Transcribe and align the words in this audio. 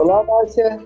Olá, 0.00 0.24
Márcia. 0.24 0.80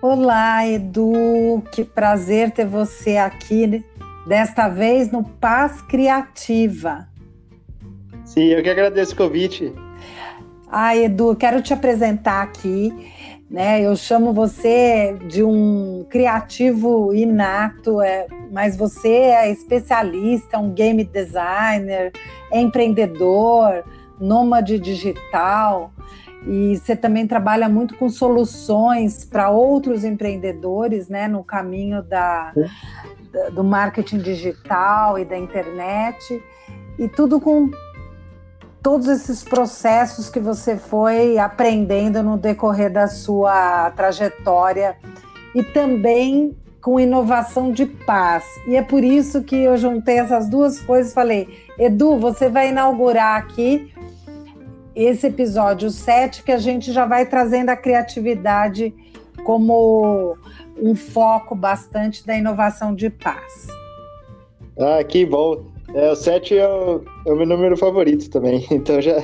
Olá, 0.00 0.64
Edu. 0.64 1.60
Que 1.72 1.82
prazer 1.82 2.52
ter 2.52 2.66
você 2.66 3.16
aqui, 3.16 3.84
desta 4.28 4.68
vez 4.68 5.10
no 5.10 5.24
Paz 5.24 5.82
Criativa. 5.82 7.08
Sim, 8.24 8.44
eu 8.44 8.62
que 8.62 8.70
agradeço 8.70 9.14
o 9.14 9.16
convite. 9.16 9.72
Ah, 10.70 10.96
Edu, 10.96 11.34
quero 11.34 11.60
te 11.60 11.74
apresentar 11.74 12.42
aqui. 12.42 12.92
Né, 13.50 13.80
eu 13.80 13.96
chamo 13.96 14.32
você 14.32 15.16
de 15.26 15.42
um 15.42 16.06
criativo 16.08 17.12
inato, 17.14 18.00
é, 18.00 18.26
mas 18.52 18.76
você 18.76 19.08
é 19.08 19.50
especialista, 19.50 20.58
um 20.58 20.70
game 20.70 21.02
designer, 21.02 22.12
é 22.52 22.60
empreendedor, 22.60 23.82
nômade 24.20 24.78
digital, 24.78 25.90
e 26.48 26.78
você 26.78 26.96
também 26.96 27.26
trabalha 27.26 27.68
muito 27.68 27.94
com 27.96 28.08
soluções 28.08 29.22
para 29.22 29.50
outros 29.50 30.02
empreendedores, 30.02 31.08
né, 31.08 31.28
no 31.28 31.44
caminho 31.44 32.02
da, 32.02 32.54
da, 33.30 33.50
do 33.50 33.62
marketing 33.62 34.18
digital 34.18 35.18
e 35.18 35.26
da 35.26 35.36
internet, 35.36 36.42
e 36.98 37.06
tudo 37.06 37.38
com 37.38 37.70
todos 38.82 39.08
esses 39.08 39.44
processos 39.44 40.30
que 40.30 40.40
você 40.40 40.78
foi 40.78 41.36
aprendendo 41.36 42.22
no 42.22 42.38
decorrer 42.38 42.90
da 42.90 43.06
sua 43.08 43.90
trajetória. 43.90 44.96
E 45.54 45.62
também 45.62 46.56
com 46.80 46.98
inovação 46.98 47.72
de 47.72 47.84
paz. 47.84 48.44
E 48.66 48.76
é 48.76 48.82
por 48.82 49.02
isso 49.02 49.42
que 49.42 49.56
eu 49.56 49.76
juntei 49.76 50.18
essas 50.18 50.48
duas 50.48 50.80
coisas 50.80 51.10
e 51.10 51.14
falei: 51.14 51.48
Edu, 51.78 52.18
você 52.18 52.48
vai 52.48 52.68
inaugurar 52.68 53.38
aqui 53.38 53.92
esse 55.04 55.28
episódio 55.28 55.90
7 55.90 56.42
que 56.42 56.50
a 56.50 56.58
gente 56.58 56.92
já 56.92 57.06
vai 57.06 57.24
trazendo 57.24 57.70
a 57.70 57.76
criatividade 57.76 58.92
como 59.44 60.36
um 60.80 60.94
foco 60.94 61.54
bastante 61.54 62.26
da 62.26 62.36
inovação 62.36 62.94
de 62.94 63.08
paz. 63.08 63.68
Ah, 64.78 65.02
que 65.04 65.24
bom. 65.24 65.64
É, 65.94 66.10
o 66.10 66.16
7 66.16 66.58
é 66.58 66.68
o, 66.68 67.02
é 67.26 67.32
o 67.32 67.36
meu 67.36 67.46
número 67.46 67.76
favorito 67.76 68.28
também, 68.28 68.66
então 68.70 69.00
já, 69.00 69.14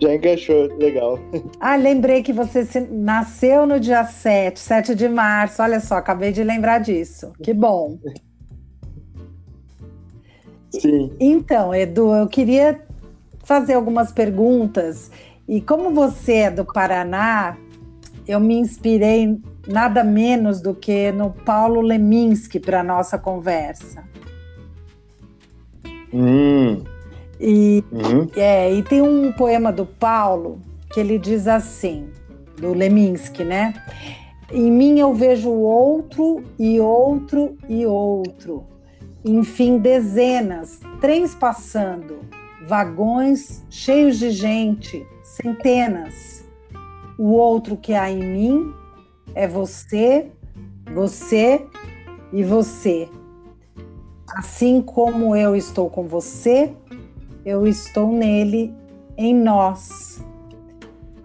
já 0.00 0.14
encaixou, 0.14 0.68
legal. 0.78 1.18
Ah, 1.60 1.76
lembrei 1.76 2.22
que 2.22 2.32
você 2.32 2.64
nasceu 2.90 3.66
no 3.66 3.78
dia 3.78 4.04
7, 4.04 4.58
7 4.58 4.94
de 4.94 5.08
março, 5.08 5.62
olha 5.62 5.80
só, 5.80 5.96
acabei 5.96 6.32
de 6.32 6.42
lembrar 6.42 6.78
disso, 6.78 7.32
que 7.42 7.52
bom. 7.52 7.98
Sim. 10.70 11.12
Então, 11.18 11.74
Edu, 11.74 12.14
eu 12.14 12.28
queria 12.28 12.87
fazer 13.48 13.72
algumas 13.72 14.12
perguntas, 14.12 15.10
e 15.48 15.58
como 15.62 15.88
você 15.88 16.34
é 16.34 16.50
do 16.50 16.66
Paraná, 16.66 17.56
eu 18.26 18.38
me 18.38 18.58
inspirei 18.58 19.40
nada 19.66 20.04
menos 20.04 20.60
do 20.60 20.74
que 20.74 21.10
no 21.12 21.30
Paulo 21.30 21.80
Leminski 21.80 22.60
para 22.60 22.84
nossa 22.84 23.16
conversa. 23.16 24.04
Hum. 26.12 26.84
E, 27.40 27.82
uhum. 27.90 28.28
é, 28.36 28.70
e 28.70 28.82
tem 28.82 29.00
um 29.00 29.32
poema 29.32 29.72
do 29.72 29.86
Paulo 29.86 30.60
que 30.92 31.00
ele 31.00 31.18
diz 31.18 31.48
assim, 31.48 32.10
do 32.58 32.74
Leminski, 32.74 33.44
né? 33.44 33.72
Em 34.52 34.70
mim 34.70 34.98
eu 34.98 35.14
vejo 35.14 35.48
outro 35.48 36.42
e 36.58 36.78
outro 36.78 37.56
e 37.66 37.86
outro. 37.86 38.66
Enfim, 39.24 39.78
dezenas, 39.78 40.80
trens 41.00 41.34
passando, 41.34 42.18
vagões 42.68 43.64
cheios 43.70 44.18
de 44.18 44.30
gente, 44.30 45.06
centenas. 45.22 46.46
O 47.18 47.30
outro 47.32 47.78
que 47.78 47.94
há 47.94 48.10
em 48.10 48.22
mim 48.22 48.74
é 49.34 49.48
você, 49.48 50.30
você 50.92 51.66
e 52.30 52.44
você. 52.44 53.08
Assim 54.36 54.82
como 54.82 55.34
eu 55.34 55.56
estou 55.56 55.88
com 55.88 56.06
você, 56.06 56.74
eu 57.42 57.66
estou 57.66 58.12
nele, 58.12 58.74
em 59.16 59.34
nós. 59.34 60.22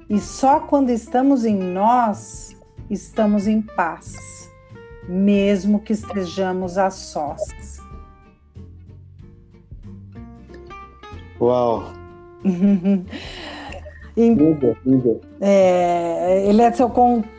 E 0.09 0.21
só 0.21 0.61
quando 0.61 0.91
estamos 0.91 1.43
em 1.43 1.57
nós, 1.57 2.55
estamos 2.89 3.47
em 3.47 3.61
paz, 3.61 4.49
mesmo 5.09 5.81
que 5.81 5.91
estejamos 5.91 6.77
a 6.77 6.89
sós. 6.89 7.82
Uau! 11.43 11.83
lindo, 14.15 14.77
lindo. 14.85 15.19
É, 15.41 16.45
ele 16.47 16.61
é 16.61 16.71
seu 16.71 16.89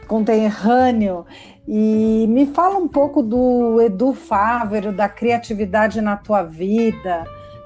conterrâneo 0.06 1.25
e 1.66 2.26
me 2.28 2.44
fala 2.47 2.76
um 2.76 2.87
pouco 2.87 3.22
do 3.22 3.81
Edu 3.81 4.12
Fávero, 4.12 4.93
da 4.93 5.09
criatividade 5.09 6.03
na 6.03 6.19
tua 6.19 6.43
vida, 6.43 7.25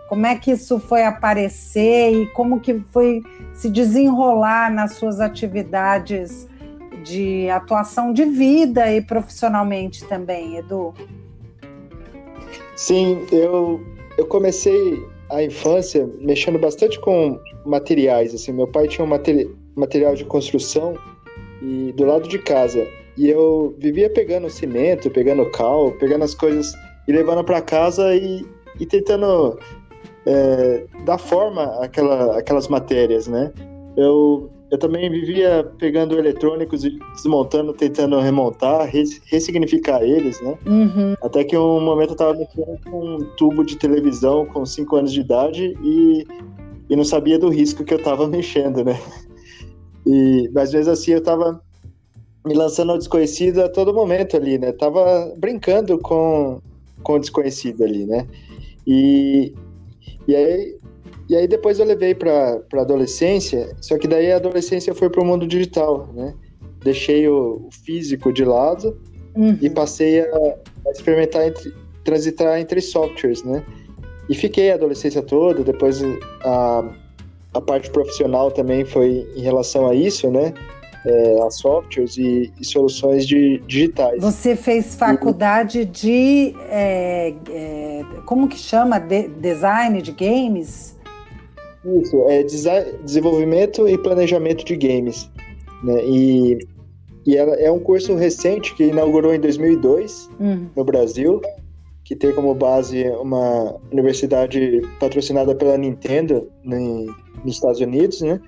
como 0.08 0.26
é 0.26 0.36
que 0.36 0.52
isso 0.52 0.78
foi 0.78 1.02
aparecer 1.02 2.12
e 2.22 2.26
como 2.26 2.60
que 2.60 2.78
foi 2.92 3.20
se 3.52 3.68
desenrolar 3.68 4.72
nas 4.72 4.92
suas 4.92 5.20
atividades 5.20 6.48
de 7.02 7.50
atuação 7.50 8.12
de 8.12 8.24
vida 8.24 8.92
e 8.92 9.02
profissionalmente 9.02 10.04
também, 10.04 10.56
Edu? 10.56 10.94
Sim, 12.76 13.26
eu, 13.32 13.80
eu 14.16 14.26
comecei 14.26 15.04
a 15.30 15.42
infância 15.42 16.08
mexendo 16.20 16.58
bastante 16.58 16.98
com 17.00 17.38
materiais. 17.64 18.34
Assim, 18.34 18.52
meu 18.52 18.66
pai 18.66 18.88
tinha 18.88 19.04
um 19.04 19.08
materi 19.08 19.50
material 19.76 20.14
de 20.14 20.24
construção 20.24 20.94
e 21.62 21.92
do 21.92 22.04
lado 22.04 22.28
de 22.28 22.38
casa 22.38 22.86
e 23.16 23.28
eu 23.28 23.74
vivia 23.78 24.08
pegando 24.08 24.48
cimento, 24.48 25.10
pegando 25.10 25.48
cal, 25.50 25.92
pegando 25.92 26.24
as 26.24 26.34
coisas 26.34 26.72
e 27.06 27.12
levando 27.12 27.42
para 27.44 27.60
casa 27.60 28.14
e, 28.14 28.46
e 28.78 28.86
tentando 28.86 29.58
é, 30.24 30.84
dar 31.04 31.18
forma 31.18 31.64
àquela, 31.82 32.38
àquelas 32.38 32.68
matérias, 32.68 33.26
né? 33.26 33.52
Eu, 33.96 34.50
eu 34.70 34.78
também 34.78 35.10
vivia 35.10 35.70
pegando 35.78 36.18
eletrônicos 36.18 36.84
e 36.84 36.98
desmontando, 37.14 37.72
tentando 37.72 38.18
remontar, 38.20 38.86
res, 38.86 39.20
ressignificar 39.26 40.02
eles, 40.02 40.40
né? 40.42 40.58
Uhum. 40.66 41.14
Até 41.22 41.42
que 41.44 41.56
um 41.56 41.80
momento 41.80 42.10
eu 42.10 42.12
estava 42.12 42.34
mexendo 42.34 42.78
com 42.90 43.16
um 43.16 43.24
tubo 43.36 43.64
de 43.64 43.76
televisão 43.76 44.44
com 44.46 44.66
5 44.66 44.96
anos 44.96 45.12
de 45.12 45.20
idade 45.20 45.76
e, 45.82 46.26
e 46.90 46.96
não 46.96 47.04
sabia 47.04 47.38
do 47.38 47.48
risco 47.48 47.84
que 47.84 47.94
eu 47.94 47.98
estava 47.98 48.26
mexendo, 48.28 48.84
né? 48.84 49.00
E, 50.06 50.50
mas 50.52 50.72
vezes 50.72 50.88
assim 50.88 51.12
eu 51.12 51.18
estava 51.18 51.60
me 52.46 52.54
lançando 52.54 52.92
ao 52.92 52.98
desconhecido 52.98 53.60
a 53.60 53.68
todo 53.68 53.94
momento 53.94 54.36
ali, 54.36 54.58
né? 54.58 54.72
Tava 54.72 55.32
brincando 55.36 55.98
com, 55.98 56.60
com 57.02 57.14
o 57.14 57.18
desconhecido 57.18 57.84
ali, 57.84 58.06
né? 58.06 58.26
E, 58.86 59.52
e, 60.26 60.34
aí, 60.34 60.78
e 61.28 61.36
aí 61.36 61.46
depois 61.46 61.78
eu 61.78 61.84
levei 61.84 62.14
para 62.14 62.62
adolescência, 62.74 63.76
só 63.80 63.98
que 63.98 64.08
daí 64.08 64.32
a 64.32 64.36
adolescência 64.36 64.94
foi 64.94 65.10
para 65.10 65.22
o 65.22 65.26
mundo 65.26 65.46
digital, 65.46 66.08
né? 66.14 66.34
Deixei 66.82 67.28
o, 67.28 67.66
o 67.66 67.70
físico 67.70 68.32
de 68.32 68.44
lado 68.44 68.96
uhum. 69.36 69.58
e 69.60 69.68
passei 69.68 70.20
a, 70.20 70.26
a 70.86 70.90
experimentar, 70.90 71.46
entre, 71.46 71.74
transitar 72.04 72.58
entre 72.58 72.80
softwares, 72.80 73.42
né? 73.42 73.62
E 74.28 74.34
fiquei 74.34 74.70
a 74.70 74.74
adolescência 74.74 75.22
toda, 75.22 75.62
depois 75.64 76.00
a, 76.44 76.84
a 77.54 77.60
parte 77.60 77.90
profissional 77.90 78.50
também 78.50 78.84
foi 78.84 79.26
em 79.36 79.40
relação 79.40 79.86
a 79.88 79.94
isso, 79.94 80.30
né? 80.30 80.54
é, 81.04 81.42
a 81.42 81.50
softwares 81.50 82.16
e, 82.16 82.52
e, 82.60 82.64
soluções 82.64 83.26
de, 83.26 83.58
digitais. 83.66 84.20
Você 84.20 84.56
fez 84.56 84.94
faculdade 84.94 85.80
e, 85.80 85.84
de 85.84 86.54
é, 86.68 87.34
é, 87.50 88.04
como 88.24 88.48
que 88.48 88.58
chama 88.58 88.98
de, 88.98 89.28
design 89.28 90.02
de 90.02 90.12
games? 90.12 90.96
Isso, 91.84 92.22
é 92.28 92.42
design, 92.42 92.98
desenvolvimento 93.04 93.88
e 93.88 93.96
planejamento 93.98 94.64
de 94.64 94.76
games, 94.76 95.30
né? 95.82 96.04
E, 96.04 96.58
e 97.26 97.36
ela 97.36 97.54
é 97.54 97.70
um 97.70 97.78
curso 97.78 98.14
recente 98.14 98.74
que 98.74 98.84
inaugurou 98.84 99.34
em 99.34 99.40
2002 99.40 100.30
uhum. 100.40 100.68
no 100.76 100.84
Brasil, 100.84 101.40
que 102.04 102.16
tem 102.16 102.32
como 102.32 102.54
base 102.54 103.08
uma 103.10 103.76
universidade 103.92 104.82
patrocinada 104.98 105.54
pela 105.54 105.76
Nintendo 105.76 106.48
né, 106.64 107.06
nos 107.44 107.54
Estados 107.54 107.80
Unidos, 107.80 108.20
né? 108.22 108.40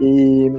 E 0.00 0.50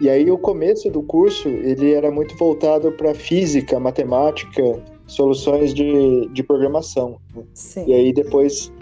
e 0.00 0.10
aí 0.10 0.30
o 0.30 0.36
começo 0.36 0.90
do 0.90 1.02
curso 1.02 1.48
ele 1.48 1.92
era 1.92 2.10
muito 2.10 2.36
voltado 2.36 2.92
para 2.92 3.14
física, 3.14 3.80
matemática, 3.80 4.62
soluções 5.06 5.72
de, 5.72 6.28
de 6.32 6.42
programação. 6.42 7.18
Né? 7.34 7.42
E 7.86 7.94
aí 7.94 8.12
depois 8.12 8.72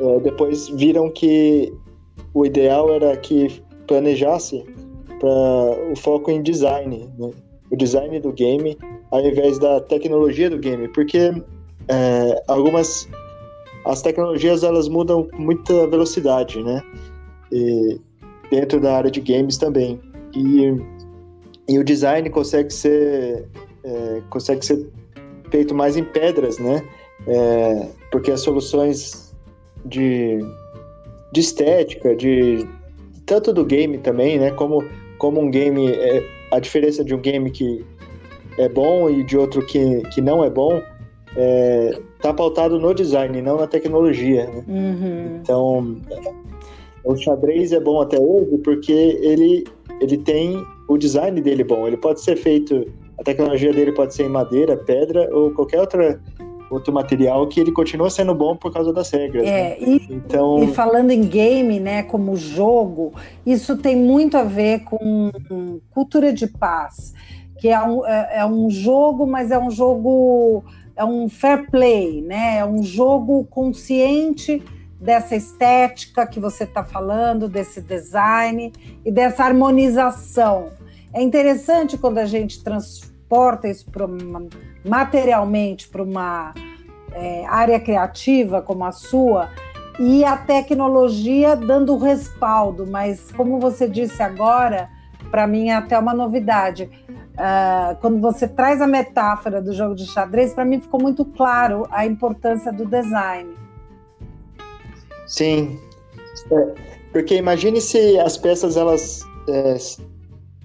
é, 0.00 0.20
depois 0.20 0.68
viram 0.68 1.10
que 1.10 1.72
o 2.32 2.44
ideal 2.44 2.92
era 2.92 3.16
que 3.16 3.62
planejasse 3.86 4.64
para 5.20 5.92
o 5.92 5.96
foco 5.96 6.30
em 6.30 6.42
design, 6.42 7.08
né? 7.18 7.30
o 7.70 7.76
design 7.76 8.18
do 8.20 8.32
game, 8.32 8.76
ao 9.10 9.20
invés 9.20 9.58
da 9.58 9.80
tecnologia 9.80 10.50
do 10.50 10.58
game, 10.58 10.88
porque 10.88 11.32
é, 11.88 12.42
algumas 12.48 13.08
as 13.84 14.00
tecnologias 14.00 14.62
elas 14.62 14.88
mudam 14.88 15.24
com 15.24 15.42
muita 15.42 15.86
velocidade, 15.86 16.62
né? 16.62 16.82
E 17.52 18.00
dentro 18.50 18.80
da 18.80 18.96
área 18.96 19.10
de 19.10 19.20
games 19.20 19.58
também. 19.58 20.00
E, 20.34 20.74
e 21.68 21.78
o 21.78 21.84
design 21.84 22.28
consegue 22.30 22.72
ser 22.72 23.46
é, 23.84 24.22
consegue 24.30 24.64
ser 24.64 24.88
feito 25.50 25.74
mais 25.74 25.96
em 25.96 26.04
pedras, 26.04 26.58
né? 26.58 26.82
É, 27.26 27.88
porque 28.10 28.30
as 28.30 28.40
soluções 28.40 29.23
de, 29.84 30.38
de 31.32 31.40
estética, 31.40 32.14
de 32.14 32.66
tanto 33.26 33.52
do 33.52 33.64
game 33.64 33.98
também, 33.98 34.38
né? 34.38 34.50
Como, 34.52 34.84
como 35.18 35.40
um 35.40 35.50
game, 35.50 35.90
é, 35.92 36.22
a 36.50 36.58
diferença 36.58 37.04
de 37.04 37.14
um 37.14 37.20
game 37.20 37.50
que 37.50 37.84
é 38.58 38.68
bom 38.68 39.10
e 39.10 39.24
de 39.24 39.36
outro 39.36 39.64
que, 39.66 40.02
que 40.12 40.20
não 40.20 40.44
é 40.44 40.50
bom, 40.50 40.80
é, 41.36 41.98
tá 42.20 42.32
pautado 42.32 42.78
no 42.78 42.94
design, 42.94 43.40
não 43.42 43.56
na 43.56 43.66
tecnologia. 43.66 44.46
Né? 44.46 44.64
Uhum. 44.68 45.38
Então, 45.42 45.96
o 47.04 47.16
xadrez 47.16 47.72
é 47.72 47.80
bom 47.80 48.00
até 48.00 48.18
hoje 48.18 48.58
porque 48.58 48.92
ele, 48.92 49.64
ele 50.00 50.18
tem 50.18 50.64
o 50.88 50.96
design 50.96 51.40
dele 51.40 51.64
bom. 51.64 51.86
Ele 51.86 51.96
pode 51.96 52.20
ser 52.20 52.36
feito, 52.36 52.86
a 53.18 53.22
tecnologia 53.24 53.72
dele 53.72 53.92
pode 53.92 54.14
ser 54.14 54.24
em 54.24 54.28
madeira, 54.28 54.76
pedra 54.76 55.28
ou 55.34 55.50
qualquer 55.50 55.80
outra 55.80 56.20
outro 56.70 56.92
material 56.92 57.46
que 57.46 57.60
ele 57.60 57.72
continua 57.72 58.10
sendo 58.10 58.34
bom 58.34 58.56
por 58.56 58.72
causa 58.72 58.92
das 58.92 59.10
regras. 59.10 59.46
É, 59.46 59.70
né? 59.70 59.76
e, 59.80 60.06
então... 60.10 60.62
e 60.62 60.72
falando 60.72 61.10
em 61.10 61.22
game, 61.22 61.78
né, 61.78 62.02
como 62.02 62.36
jogo, 62.36 63.12
isso 63.44 63.76
tem 63.76 63.96
muito 63.96 64.36
a 64.36 64.44
ver 64.44 64.80
com 64.84 65.30
cultura 65.90 66.32
de 66.32 66.46
paz, 66.46 67.14
que 67.58 67.68
é 67.68 67.80
um, 67.82 68.06
é, 68.06 68.38
é 68.38 68.46
um 68.46 68.70
jogo, 68.70 69.26
mas 69.26 69.50
é 69.50 69.58
um 69.58 69.70
jogo, 69.70 70.64
é 70.96 71.04
um 71.04 71.28
fair 71.28 71.70
play, 71.70 72.20
né? 72.22 72.58
É 72.58 72.64
um 72.64 72.82
jogo 72.82 73.44
consciente 73.50 74.62
dessa 75.00 75.36
estética 75.36 76.26
que 76.26 76.40
você 76.40 76.64
está 76.64 76.82
falando, 76.82 77.48
desse 77.48 77.80
design 77.80 78.72
e 79.04 79.12
dessa 79.12 79.44
harmonização. 79.44 80.70
É 81.12 81.22
interessante 81.22 81.96
quando 81.96 82.18
a 82.18 82.26
gente 82.26 82.62
transporta 83.24 83.68
isso 83.68 83.86
para 83.90 84.06
materialmente 84.84 85.88
para 85.88 86.02
uma 86.02 86.54
é, 87.12 87.46
área 87.46 87.80
criativa 87.80 88.62
como 88.62 88.84
a 88.84 88.92
sua 88.92 89.50
e 89.98 90.24
a 90.24 90.36
tecnologia 90.36 91.54
dando 91.54 91.96
respaldo, 91.96 92.86
mas 92.86 93.30
como 93.32 93.60
você 93.60 93.88
disse 93.88 94.20
agora, 94.22 94.90
para 95.30 95.46
mim 95.46 95.68
é 95.68 95.74
até 95.74 95.96
uma 95.98 96.12
novidade. 96.12 96.90
Uh, 97.34 97.96
quando 98.00 98.20
você 98.20 98.46
traz 98.46 98.80
a 98.80 98.86
metáfora 98.86 99.62
do 99.62 99.72
jogo 99.72 99.94
de 99.94 100.06
xadrez, 100.06 100.52
para 100.52 100.64
mim 100.64 100.80
ficou 100.80 101.00
muito 101.00 101.24
claro 101.24 101.86
a 101.90 102.04
importância 102.06 102.72
do 102.72 102.84
design. 102.84 103.54
Sim, 105.26 105.78
é, 106.50 106.74
porque 107.12 107.36
imagine 107.36 107.80
se 107.80 108.18
as 108.18 108.36
peças 108.36 108.76
elas 108.76 109.20
é, 109.48 109.76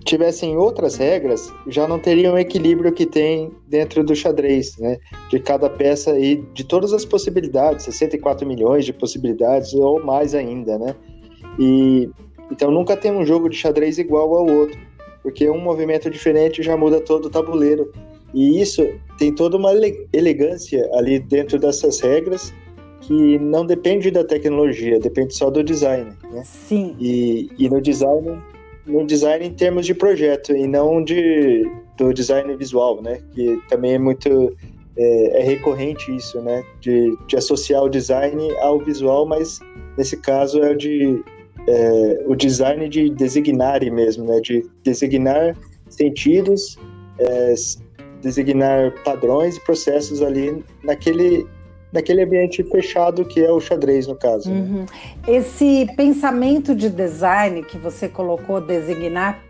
tivessem 0.05 0.57
outras 0.57 0.95
regras, 0.95 1.53
já 1.67 1.87
não 1.87 1.99
teriam 1.99 2.33
o 2.33 2.37
equilíbrio 2.37 2.91
que 2.91 3.05
tem 3.05 3.51
dentro 3.67 4.03
do 4.03 4.15
xadrez, 4.15 4.77
né? 4.77 4.97
De 5.29 5.39
cada 5.39 5.69
peça 5.69 6.17
e 6.17 6.37
de 6.53 6.63
todas 6.63 6.93
as 6.93 7.05
possibilidades, 7.05 7.85
64 7.85 8.47
milhões 8.47 8.85
de 8.85 8.93
possibilidades 8.93 9.73
ou 9.73 10.03
mais 10.03 10.33
ainda, 10.33 10.77
né? 10.77 10.95
E 11.59 12.09
então 12.51 12.71
nunca 12.71 12.97
tem 12.97 13.11
um 13.11 13.25
jogo 13.25 13.49
de 13.49 13.55
xadrez 13.55 13.97
igual 13.97 14.33
ao 14.33 14.47
outro, 14.47 14.79
porque 15.21 15.49
um 15.49 15.59
movimento 15.59 16.09
diferente 16.09 16.63
já 16.63 16.75
muda 16.75 16.99
todo 16.99 17.25
o 17.25 17.29
tabuleiro. 17.29 17.91
E 18.33 18.61
isso 18.61 18.87
tem 19.17 19.33
toda 19.33 19.57
uma 19.57 19.71
elegância 20.13 20.87
ali 20.93 21.19
dentro 21.19 21.57
dessas 21.59 21.99
regras 21.99 22.53
que 23.01 23.39
não 23.39 23.65
depende 23.65 24.11
da 24.11 24.23
tecnologia, 24.23 24.99
depende 24.99 25.35
só 25.35 25.49
do 25.49 25.63
design, 25.63 26.11
né? 26.31 26.43
Sim. 26.45 26.95
E, 26.99 27.49
e 27.57 27.69
no 27.69 27.81
design 27.81 28.39
no 28.89 29.05
design 29.05 29.45
em 29.45 29.53
termos 29.53 29.85
de 29.85 29.93
projeto 29.93 30.55
e 30.55 30.67
não 30.67 31.03
de 31.03 31.63
do 31.97 32.13
design 32.13 32.55
visual, 32.55 33.01
né? 33.01 33.19
Que 33.33 33.59
também 33.69 33.93
é 33.93 33.99
muito 33.99 34.55
é, 34.97 35.41
é 35.41 35.43
recorrente 35.43 36.15
isso, 36.15 36.41
né? 36.41 36.63
De, 36.81 37.15
de, 37.27 37.35
associar 37.35 37.83
o 37.83 37.89
design 37.89 38.49
ao 38.59 38.79
visual, 38.79 39.25
mas 39.25 39.59
nesse 39.97 40.17
caso 40.17 40.63
é 40.63 40.71
o 40.71 40.77
de 40.77 41.23
é, 41.67 42.23
o 42.25 42.35
design 42.35 42.87
de 42.89 43.09
designar 43.09 43.81
mesmo, 43.91 44.25
né? 44.25 44.39
De 44.41 44.65
designar 44.83 45.55
sentidos, 45.89 46.77
é, 47.19 47.53
designar 48.21 48.93
padrões 49.03 49.57
e 49.57 49.63
processos 49.63 50.21
ali 50.21 50.63
naquele 50.83 51.45
naquele 51.91 52.23
ambiente 52.23 52.63
fechado 52.63 53.25
que 53.25 53.39
é 53.39 53.51
o 53.51 53.59
xadrez, 53.59 54.07
no 54.07 54.15
caso. 54.15 54.49
Né? 54.49 54.59
Uhum. 54.59 54.79
Né? 54.79 54.85
Esse 55.27 55.87
pensamento 55.95 56.75
de 56.75 56.89
design 56.89 57.63
que 57.63 57.77
você 57.77 58.07
colocou, 58.07 58.61
designar 58.61 59.43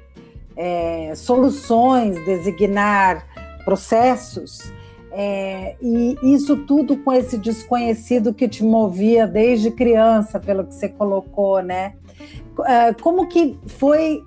é, 0.56 1.14
soluções, 1.16 2.24
designar 2.26 3.26
processos, 3.64 4.72
é, 5.12 5.76
e 5.82 6.18
isso 6.22 6.56
tudo 6.66 6.98
com 6.98 7.12
esse 7.12 7.38
desconhecido 7.38 8.34
que 8.34 8.48
te 8.48 8.64
movia 8.64 9.26
desde 9.26 9.72
criança, 9.72 10.40
pelo 10.40 10.66
que 10.66 10.74
você 10.74 10.88
colocou, 10.88 11.62
né? 11.62 11.94
É, 12.66 12.94
como 12.94 13.28
que 13.28 13.58
foi 13.66 14.24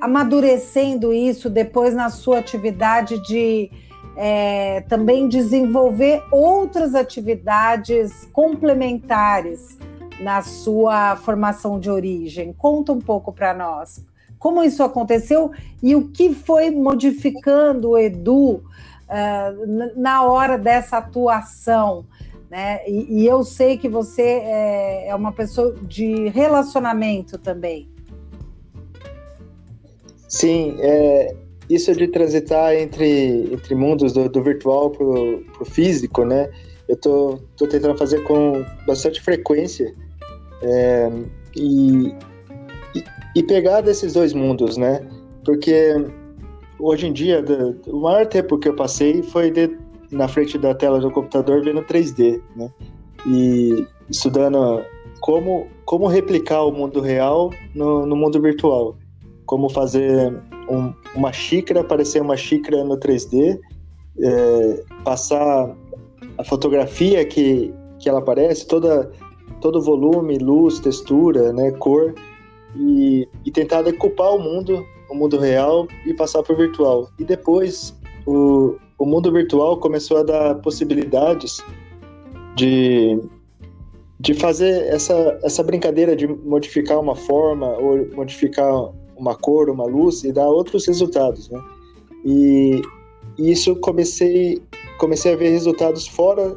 amadurecendo 0.00 1.12
isso 1.12 1.48
depois 1.48 1.94
na 1.94 2.10
sua 2.10 2.38
atividade 2.38 3.20
de 3.22 3.70
é, 4.16 4.80
também 4.88 5.28
desenvolver 5.28 6.22
outras 6.32 6.94
atividades 6.94 8.26
complementares 8.32 9.78
na 10.20 10.42
sua 10.42 11.16
formação 11.16 11.78
de 11.78 11.90
origem. 11.90 12.52
Conta 12.52 12.92
um 12.92 13.00
pouco 13.00 13.32
para 13.32 13.52
nós 13.52 14.04
como 14.38 14.62
isso 14.62 14.82
aconteceu 14.82 15.50
e 15.82 15.94
o 15.96 16.08
que 16.08 16.32
foi 16.32 16.70
modificando 16.70 17.90
o 17.90 17.98
Edu 17.98 18.52
uh, 18.52 18.62
na 19.96 20.22
hora 20.22 20.56
dessa 20.56 20.98
atuação. 20.98 22.04
Né? 22.50 22.80
E, 22.88 23.22
e 23.22 23.26
eu 23.26 23.42
sei 23.42 23.76
que 23.76 23.88
você 23.88 24.22
é, 24.22 25.08
é 25.08 25.14
uma 25.14 25.32
pessoa 25.32 25.74
de 25.82 26.28
relacionamento 26.28 27.38
também. 27.38 27.88
Sim, 30.28 30.76
é, 30.80 31.34
isso 31.68 31.92
de 31.94 32.08
transitar 32.08 32.74
entre, 32.74 33.52
entre 33.52 33.74
mundos 33.74 34.12
do, 34.12 34.28
do 34.28 34.42
virtual 34.42 34.90
pro, 34.90 35.42
pro 35.52 35.64
físico, 35.64 36.24
né? 36.24 36.50
Eu 36.88 36.96
tô, 36.96 37.38
tô 37.56 37.66
tentando 37.66 37.96
fazer 37.98 38.22
com 38.22 38.64
bastante 38.86 39.20
frequência 39.20 39.92
é, 40.62 41.10
e, 41.56 42.14
e, 42.94 43.04
e, 43.34 43.42
pegar 43.42 43.80
desses 43.80 44.12
dois 44.12 44.32
mundos, 44.32 44.76
né? 44.76 45.04
Porque 45.44 45.94
hoje 46.78 47.08
em 47.08 47.12
dia, 47.12 47.44
o 47.88 48.00
maior 48.00 48.26
tempo 48.26 48.58
que 48.58 48.68
eu 48.68 48.76
passei 48.76 49.22
foi 49.22 49.50
de, 49.50 49.76
na 50.10 50.28
frente 50.28 50.56
da 50.58 50.74
tela 50.74 51.00
do 51.00 51.10
computador 51.10 51.64
vendo 51.64 51.82
3D, 51.82 52.40
né? 52.54 52.70
E 53.26 53.86
estudando 54.08 54.84
como, 55.20 55.66
como 55.84 56.06
replicar 56.06 56.62
o 56.64 56.70
mundo 56.70 57.00
real 57.00 57.50
no, 57.74 58.06
no 58.06 58.14
mundo 58.14 58.40
virtual. 58.40 58.96
Como 59.44 59.68
fazer 59.68 60.32
um, 60.68 60.92
uma 61.14 61.32
xícara, 61.32 61.80
aparecer 61.80 62.20
uma 62.20 62.36
xícara 62.36 62.84
no 62.84 62.96
3D, 62.96 63.58
é, 64.18 64.84
passar 65.04 65.76
a 66.38 66.44
fotografia 66.44 67.24
que, 67.24 67.72
que 67.98 68.08
ela 68.08 68.18
aparece, 68.18 68.66
toda, 68.66 69.10
todo 69.60 69.82
volume, 69.82 70.38
luz, 70.38 70.78
textura, 70.80 71.52
né, 71.52 71.70
cor, 71.72 72.14
e, 72.74 73.28
e 73.44 73.50
tentar 73.50 73.82
decupar 73.82 74.34
o 74.34 74.38
mundo, 74.38 74.84
o 75.10 75.14
mundo 75.14 75.38
real, 75.38 75.86
e 76.04 76.12
passar 76.14 76.42
para 76.42 76.54
o 76.54 76.56
virtual. 76.56 77.08
E 77.18 77.24
depois, 77.24 77.96
o, 78.26 78.76
o 78.98 79.06
mundo 79.06 79.32
virtual 79.32 79.78
começou 79.78 80.18
a 80.18 80.22
dar 80.22 80.54
possibilidades 80.56 81.62
de, 82.56 83.20
de 84.18 84.34
fazer 84.34 84.86
essa, 84.88 85.38
essa 85.42 85.62
brincadeira 85.62 86.16
de 86.16 86.26
modificar 86.26 86.98
uma 86.98 87.14
forma 87.14 87.68
ou 87.78 88.06
modificar 88.14 88.90
uma 89.16 89.34
cor, 89.34 89.70
uma 89.70 89.84
luz 89.84 90.24
e 90.24 90.32
dá 90.32 90.46
outros 90.46 90.86
resultados, 90.86 91.48
né? 91.50 91.60
E, 92.24 92.82
isso 93.38 93.76
comecei 93.76 94.62
comecei 94.98 95.34
a 95.34 95.36
ver 95.36 95.50
resultados 95.50 96.08
fora, 96.08 96.56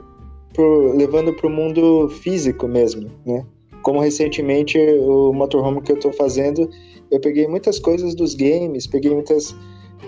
pro, 0.53 0.95
levando 0.95 1.33
para 1.33 1.47
o 1.47 1.49
mundo 1.49 2.07
físico 2.09 2.67
mesmo, 2.67 3.09
né? 3.25 3.45
Como 3.81 3.99
recentemente 3.99 4.77
o 5.01 5.33
motorhome 5.33 5.81
que 5.81 5.91
eu 5.91 5.97
estou 5.97 6.13
fazendo, 6.13 6.69
eu 7.11 7.19
peguei 7.19 7.47
muitas 7.47 7.79
coisas 7.79 8.15
dos 8.15 8.35
games, 8.35 8.87
peguei 8.87 9.13
muitas 9.13 9.55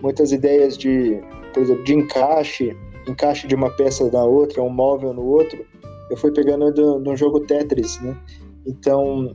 muitas 0.01 0.31
ideias 0.31 0.77
de, 0.77 1.19
por 1.53 1.63
exemplo, 1.63 1.83
de 1.83 1.93
encaixe, 1.93 2.75
encaixe 3.07 3.47
de 3.47 3.55
uma 3.55 3.69
peça 3.69 4.09
na 4.09 4.23
outra, 4.23 4.61
um 4.61 4.69
móvel 4.69 5.13
no 5.13 5.25
outro. 5.25 5.65
Eu 6.09 6.17
fui 6.17 6.31
pegando 6.31 6.71
de 6.71 7.09
um 7.09 7.15
jogo 7.15 7.41
Tetris, 7.41 7.99
né? 8.01 8.17
Então, 8.65 9.33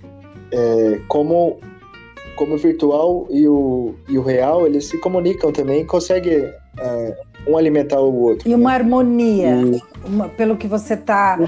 é, 0.52 1.00
como 1.08 1.58
como 2.36 2.54
o 2.54 2.58
virtual 2.58 3.26
e 3.30 3.48
o, 3.48 3.94
e 4.08 4.18
o 4.18 4.22
real, 4.22 4.66
eles 4.66 4.86
se 4.86 4.98
comunicam 4.98 5.50
também, 5.50 5.84
conseguem 5.84 6.52
é, 6.78 7.16
um 7.48 7.56
alimentar 7.56 8.00
o 8.00 8.14
outro. 8.14 8.48
E 8.48 8.54
uma 8.54 8.70
né? 8.70 8.76
harmonia, 8.76 9.56
e... 9.56 9.82
uma, 10.06 10.28
pelo 10.28 10.56
que 10.56 10.68
você 10.68 10.94
está 10.94 11.38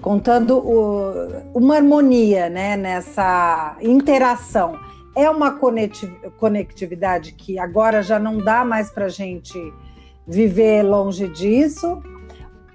contando, 0.00 0.58
o, 0.58 1.12
uma 1.54 1.76
harmonia 1.76 2.48
né, 2.48 2.76
nessa 2.76 3.76
interação. 3.80 4.78
é 5.14 5.28
uma 5.28 5.58
conectividade 6.38 7.32
que 7.32 7.58
agora 7.58 8.02
já 8.02 8.18
não 8.18 8.38
dá 8.38 8.64
mais 8.64 8.90
para 8.90 9.06
a 9.06 9.10
gente 9.10 9.58
viver 10.26 10.82
longe 10.82 11.28
disso. 11.28 12.02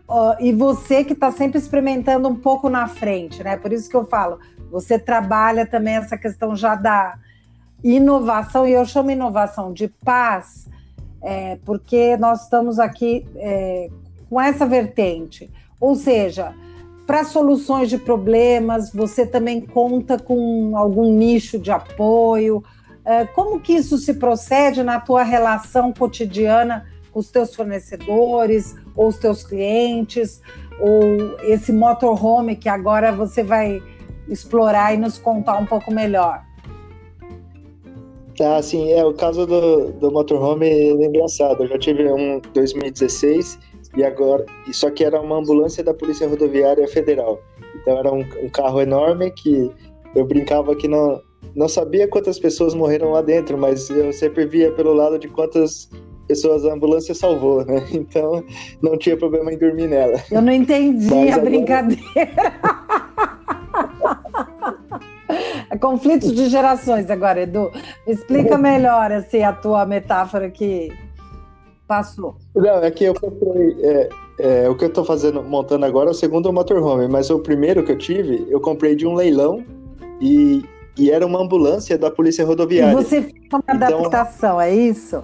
Uh, 0.09 0.35
e 0.39 0.51
você 0.51 1.03
que 1.03 1.13
está 1.13 1.31
sempre 1.31 1.57
experimentando 1.57 2.27
um 2.27 2.35
pouco 2.35 2.69
na 2.69 2.87
frente, 2.87 3.41
né? 3.41 3.55
Por 3.55 3.71
isso 3.71 3.89
que 3.89 3.95
eu 3.95 4.05
falo, 4.05 4.37
você 4.69 4.99
trabalha 4.99 5.65
também 5.65 5.95
essa 5.95 6.17
questão 6.17 6.55
já 6.55 6.75
da 6.75 7.15
inovação, 7.83 8.65
e 8.65 8.71
eu 8.71 8.85
chamo 8.85 9.11
inovação 9.11 9.73
de 9.73 9.87
paz, 9.87 10.67
é, 11.21 11.57
porque 11.65 12.15
nós 12.17 12.43
estamos 12.43 12.79
aqui 12.79 13.27
é, 13.35 13.89
com 14.29 14.39
essa 14.39 14.65
vertente. 14.65 15.51
Ou 15.79 15.95
seja, 15.95 16.55
para 17.05 17.25
soluções 17.25 17.89
de 17.89 17.97
problemas, 17.97 18.91
você 18.91 19.25
também 19.25 19.59
conta 19.59 20.17
com 20.17 20.77
algum 20.77 21.13
nicho 21.13 21.59
de 21.59 21.71
apoio? 21.71 22.63
É, 23.03 23.25
como 23.25 23.59
que 23.59 23.73
isso 23.73 23.97
se 23.97 24.13
procede 24.13 24.81
na 24.81 24.99
tua 24.99 25.23
relação 25.23 25.91
cotidiana 25.91 26.85
com 27.11 27.19
os 27.19 27.29
teus 27.29 27.53
fornecedores 27.53 28.75
ou 28.95 29.07
os 29.07 29.17
teus 29.17 29.43
clientes? 29.43 30.41
Ou 30.79 31.37
esse 31.41 31.73
motorhome 31.73 32.55
que 32.55 32.69
agora 32.69 33.11
você 33.11 33.43
vai 33.43 33.81
explorar 34.27 34.93
e 34.93 34.97
nos 34.97 35.17
contar 35.17 35.57
um 35.57 35.65
pouco 35.65 35.93
melhor? 35.93 36.43
Ah, 38.41 38.61
sim, 38.61 38.91
é 38.91 39.05
o 39.05 39.13
caso 39.13 39.45
do, 39.45 39.91
do 39.93 40.11
motorhome 40.11 40.67
é 40.67 40.91
engraçado. 40.91 41.63
Eu 41.63 41.67
já 41.67 41.77
tive 41.77 42.11
um 42.11 42.41
2016 42.53 43.59
e 43.95 44.03
agora, 44.03 44.45
só 44.71 44.89
que 44.89 45.03
era 45.03 45.21
uma 45.21 45.37
ambulância 45.37 45.83
da 45.83 45.93
Polícia 45.93 46.27
Rodoviária 46.27 46.87
Federal. 46.87 47.39
Então 47.81 47.97
era 47.97 48.11
um, 48.11 48.25
um 48.41 48.49
carro 48.49 48.81
enorme 48.81 49.31
que 49.31 49.71
eu 50.15 50.25
brincava 50.25 50.75
que 50.75 50.87
não, 50.87 51.21
não 51.55 51.67
sabia 51.67 52.07
quantas 52.07 52.39
pessoas 52.39 52.73
morreram 52.73 53.11
lá 53.11 53.21
dentro, 53.21 53.57
mas 53.57 53.89
eu 53.89 54.11
sempre 54.11 54.45
via 54.45 54.71
pelo 54.71 54.93
lado 54.93 55.19
de 55.19 55.27
quantas 55.27 55.89
pessoas 56.27 56.65
a 56.65 56.73
ambulância 56.73 57.13
salvou, 57.13 57.65
né? 57.65 57.85
Então 57.93 58.43
não 58.81 58.97
tinha 58.97 59.17
problema 59.17 59.53
em 59.53 59.57
dormir 59.57 59.87
nela. 59.87 60.19
Eu 60.31 60.41
não 60.41 60.51
entendi 60.51 61.05
mas 61.05 61.29
a 61.29 61.35
agora... 61.35 61.41
brincadeira. 61.41 62.82
É 65.73 65.77
conflitos 65.79 66.31
de 66.35 66.49
gerações 66.49 67.09
agora, 67.09 67.41
Edu. 67.41 67.71
Explica 68.05 68.59
melhor 68.59 69.11
assim 69.11 69.41
a 69.41 69.51
tua 69.51 69.87
metáfora 69.87 70.47
que 70.51 70.93
passou. 71.87 72.35
Não, 72.55 72.83
é 72.83 72.91
que 72.91 73.05
eu 73.05 73.15
comprei. 73.15 73.75
É, 73.81 74.09
é, 74.37 74.69
o 74.69 74.77
que 74.77 74.83
eu 74.83 74.89
estou 74.89 75.03
fazendo, 75.03 75.41
montando 75.41 75.83
agora 75.83 76.09
é 76.09 76.11
o 76.11 76.13
segundo 76.13 76.53
motorhome, 76.53 77.07
mas 77.07 77.31
o 77.31 77.39
primeiro 77.39 77.83
que 77.83 77.91
eu 77.91 77.97
tive, 77.97 78.45
eu 78.51 78.61
comprei 78.61 78.95
de 78.95 79.07
um 79.07 79.15
leilão 79.15 79.65
e, 80.21 80.63
e 80.95 81.09
era 81.09 81.25
uma 81.25 81.41
ambulância 81.41 81.97
da 81.97 82.11
Polícia 82.11 82.45
Rodoviária. 82.45 82.91
E 82.91 82.95
você 82.95 83.23
fez 83.23 83.33
uma 83.51 83.63
então, 83.67 83.75
adaptação, 83.75 84.61
é 84.61 84.75
isso? 84.75 85.23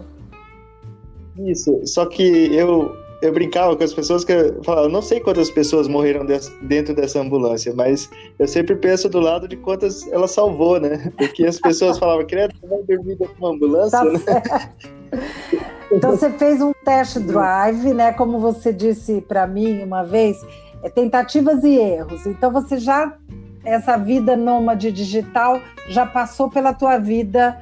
Isso, 1.38 1.80
só 1.86 2.08
que 2.08 2.24
eu, 2.56 2.92
eu 3.22 3.34
brincava 3.34 3.76
com 3.76 3.84
as 3.84 3.94
pessoas 3.94 4.24
que 4.24 4.32
eu 4.32 4.64
falava, 4.64 4.88
não 4.88 5.02
sei 5.02 5.20
quantas 5.20 5.52
pessoas 5.52 5.88
morreram 5.88 6.26
dentro 6.62 6.94
dessa 6.94 7.20
ambulância, 7.20 7.74
mas 7.74 8.10
eu 8.38 8.48
sempre 8.48 8.76
penso 8.76 9.10
do 9.10 9.20
lado 9.20 9.48
de 9.48 9.58
quantas 9.58 10.08
ela 10.12 10.28
salvou, 10.28 10.80
né? 10.80 11.12
Porque 11.18 11.46
as 11.46 11.60
pessoas 11.60 12.00
falavam, 12.00 12.26
credo, 12.26 12.54
vai 12.64 12.82
dormir 12.84 13.16
dentro 13.16 13.34
de 13.34 13.40
uma 13.42 13.50
ambulância, 13.50 14.00
tá 14.00 14.06
né? 14.06 14.74
Então 15.92 16.12
você 16.12 16.30
fez 16.30 16.62
um 16.62 16.72
test 16.86 17.18
drive, 17.18 17.96
né? 17.96 18.14
Como 18.14 18.40
você 18.40 18.72
disse 18.72 19.22
para 19.22 19.48
mim 19.48 19.82
uma 19.82 20.04
vez, 20.04 20.40
é 20.84 20.90
tentativas 20.90 21.64
e 21.64 21.76
erros. 21.80 22.28
Então 22.28 22.52
você 22.52 22.78
já 22.78 23.18
essa 23.66 23.98
vida 23.98 24.38
nômade 24.38 24.92
digital 24.92 25.60
já 25.88 26.06
passou 26.06 26.50
pela 26.50 26.74
tua 26.74 26.98
vida 26.98 27.60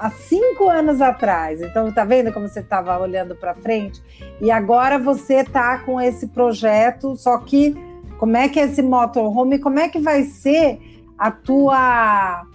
há 0.00 0.10
cinco 0.10 0.68
anos 0.68 1.00
atrás. 1.00 1.60
Então 1.60 1.92
tá 1.92 2.04
vendo 2.04 2.32
como 2.32 2.48
você 2.48 2.60
estava 2.60 2.98
olhando 2.98 3.34
para 3.36 3.54
frente? 3.54 4.02
E 4.40 4.50
agora 4.50 4.98
você 4.98 5.44
tá 5.44 5.78
com 5.78 6.00
esse 6.00 6.28
projeto, 6.28 7.14
só 7.16 7.38
que 7.38 7.74
como 8.18 8.36
é 8.36 8.48
que 8.48 8.58
é 8.58 8.64
esse 8.64 8.82
motorhome? 8.82 9.58
Como 9.58 9.78
é 9.78 9.88
que 9.88 9.98
vai 9.98 10.24
ser 10.24 10.80
a 11.18 11.30
tua 11.30 12.46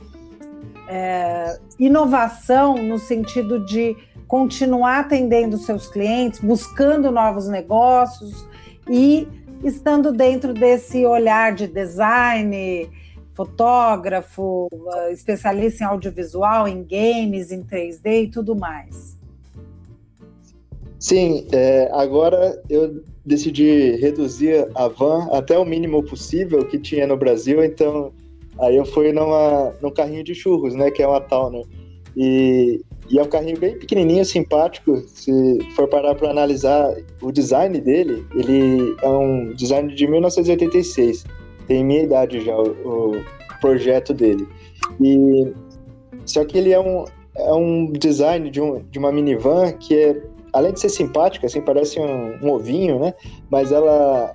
é, 0.88 1.60
inovação 1.80 2.76
no 2.78 2.98
sentido 2.98 3.64
de 3.64 3.96
continuar 4.28 5.02
atendendo 5.02 5.58
seus 5.58 5.88
clientes, 5.88 6.40
buscando 6.40 7.12
novos 7.12 7.48
negócios 7.48 8.48
e 8.90 9.28
estando 9.64 10.12
dentro 10.12 10.54
desse 10.54 11.06
olhar 11.06 11.54
de 11.54 11.68
design, 11.68 12.90
fotógrafo, 13.36 14.68
ah, 14.92 15.12
especialista 15.12 15.84
em 15.84 15.88
audiovisual, 15.88 16.68
em 16.68 16.84
games, 16.84 17.52
em 17.52 17.62
3D 17.62 18.24
e 18.24 18.28
tudo 18.28 18.56
mais. 18.56 19.16
Sim, 21.00 21.46
é, 21.52 21.90
agora 21.94 22.60
eu 22.70 23.04
decidi 23.24 23.92
reduzir 23.98 24.68
a 24.74 24.88
van 24.88 25.28
até 25.32 25.58
o 25.60 25.66
mínimo 25.66 26.02
possível 26.04 26.66
que 26.66 26.80
tinha 26.80 27.06
no 27.06 27.18
Brasil, 27.18 27.64
então 27.64 28.12
aí 28.58 28.76
eu 28.78 28.86
fui 28.86 29.12
numa, 29.12 29.76
num 29.82 29.92
carrinho 29.92 30.24
de 30.24 30.34
churros, 30.34 30.74
né, 30.74 30.90
que 30.90 31.04
é 31.04 31.08
uma 31.08 31.22
Towner. 31.22 31.66
E 32.16 32.82
e 33.10 33.20
é 33.20 33.22
um 33.22 33.28
carrinho 33.28 33.58
bem 33.58 33.78
pequenininho, 33.78 34.26
simpático. 34.26 34.98
Se 35.08 35.60
for 35.76 35.88
parar 35.88 36.16
para 36.16 36.30
analisar 36.30 36.96
o 37.22 37.32
design 37.32 37.80
dele, 37.80 38.26
ele 38.34 38.96
é 39.02 39.08
um 39.08 39.54
design 39.54 39.94
de 39.94 40.08
1986. 40.08 41.24
Tem 41.68 41.84
minha 41.84 42.04
idade 42.04 42.42
já, 42.42 42.56
o, 42.58 43.18
o 43.18 43.24
projeto 43.62 44.14
dele. 44.14 44.48
E 45.02 45.54
só 46.26 46.44
que 46.46 46.58
ele 46.58 46.72
é 46.72 46.80
um, 46.80 47.06
é 47.36 47.54
um 47.54 47.92
design 47.92 48.50
de, 48.50 48.62
um, 48.62 48.84
de 48.90 49.00
uma 49.00 49.12
minivan 49.12 49.72
que 49.74 49.96
é, 49.96 50.22
além 50.54 50.74
de 50.74 50.80
ser 50.80 50.90
simpática, 50.90 51.48
assim, 51.48 51.62
parece 51.62 52.00
um, 52.00 52.38
um 52.44 52.52
ovinho, 52.52 53.00
né? 53.00 53.14
Mas 53.50 53.72
ela, 53.72 54.34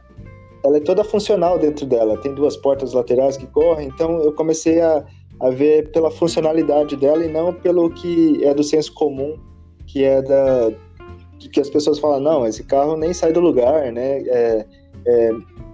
ela 0.64 0.76
é 0.76 0.80
toda 0.80 1.04
funcional 1.04 1.58
dentro 1.58 1.86
dela. 1.86 2.20
Tem 2.20 2.34
duas 2.34 2.56
portas 2.56 2.92
laterais 2.92 3.36
que 3.36 3.46
correm. 3.46 3.88
Então 3.88 4.20
eu 4.20 4.32
comecei 4.32 4.80
a 4.80 5.04
a 5.40 5.48
ver 5.48 5.90
pela 5.90 6.10
funcionalidade 6.10 6.94
dela 6.96 7.24
e 7.24 7.32
não 7.32 7.52
pelo 7.52 7.90
que 7.90 8.44
é 8.44 8.52
do 8.52 8.62
senso 8.62 8.92
comum, 8.92 9.38
que 9.86 10.04
é 10.04 10.20
da 10.20 10.70
que 11.38 11.58
as 11.58 11.70
pessoas 11.70 11.98
falam, 11.98 12.20
não, 12.20 12.46
esse 12.46 12.62
carro 12.62 12.98
nem 12.98 13.14
sai 13.14 13.32
do 13.32 13.40
lugar, 13.40 13.90
né? 13.90 14.18
É, 14.26 14.66
é, 15.06 15.30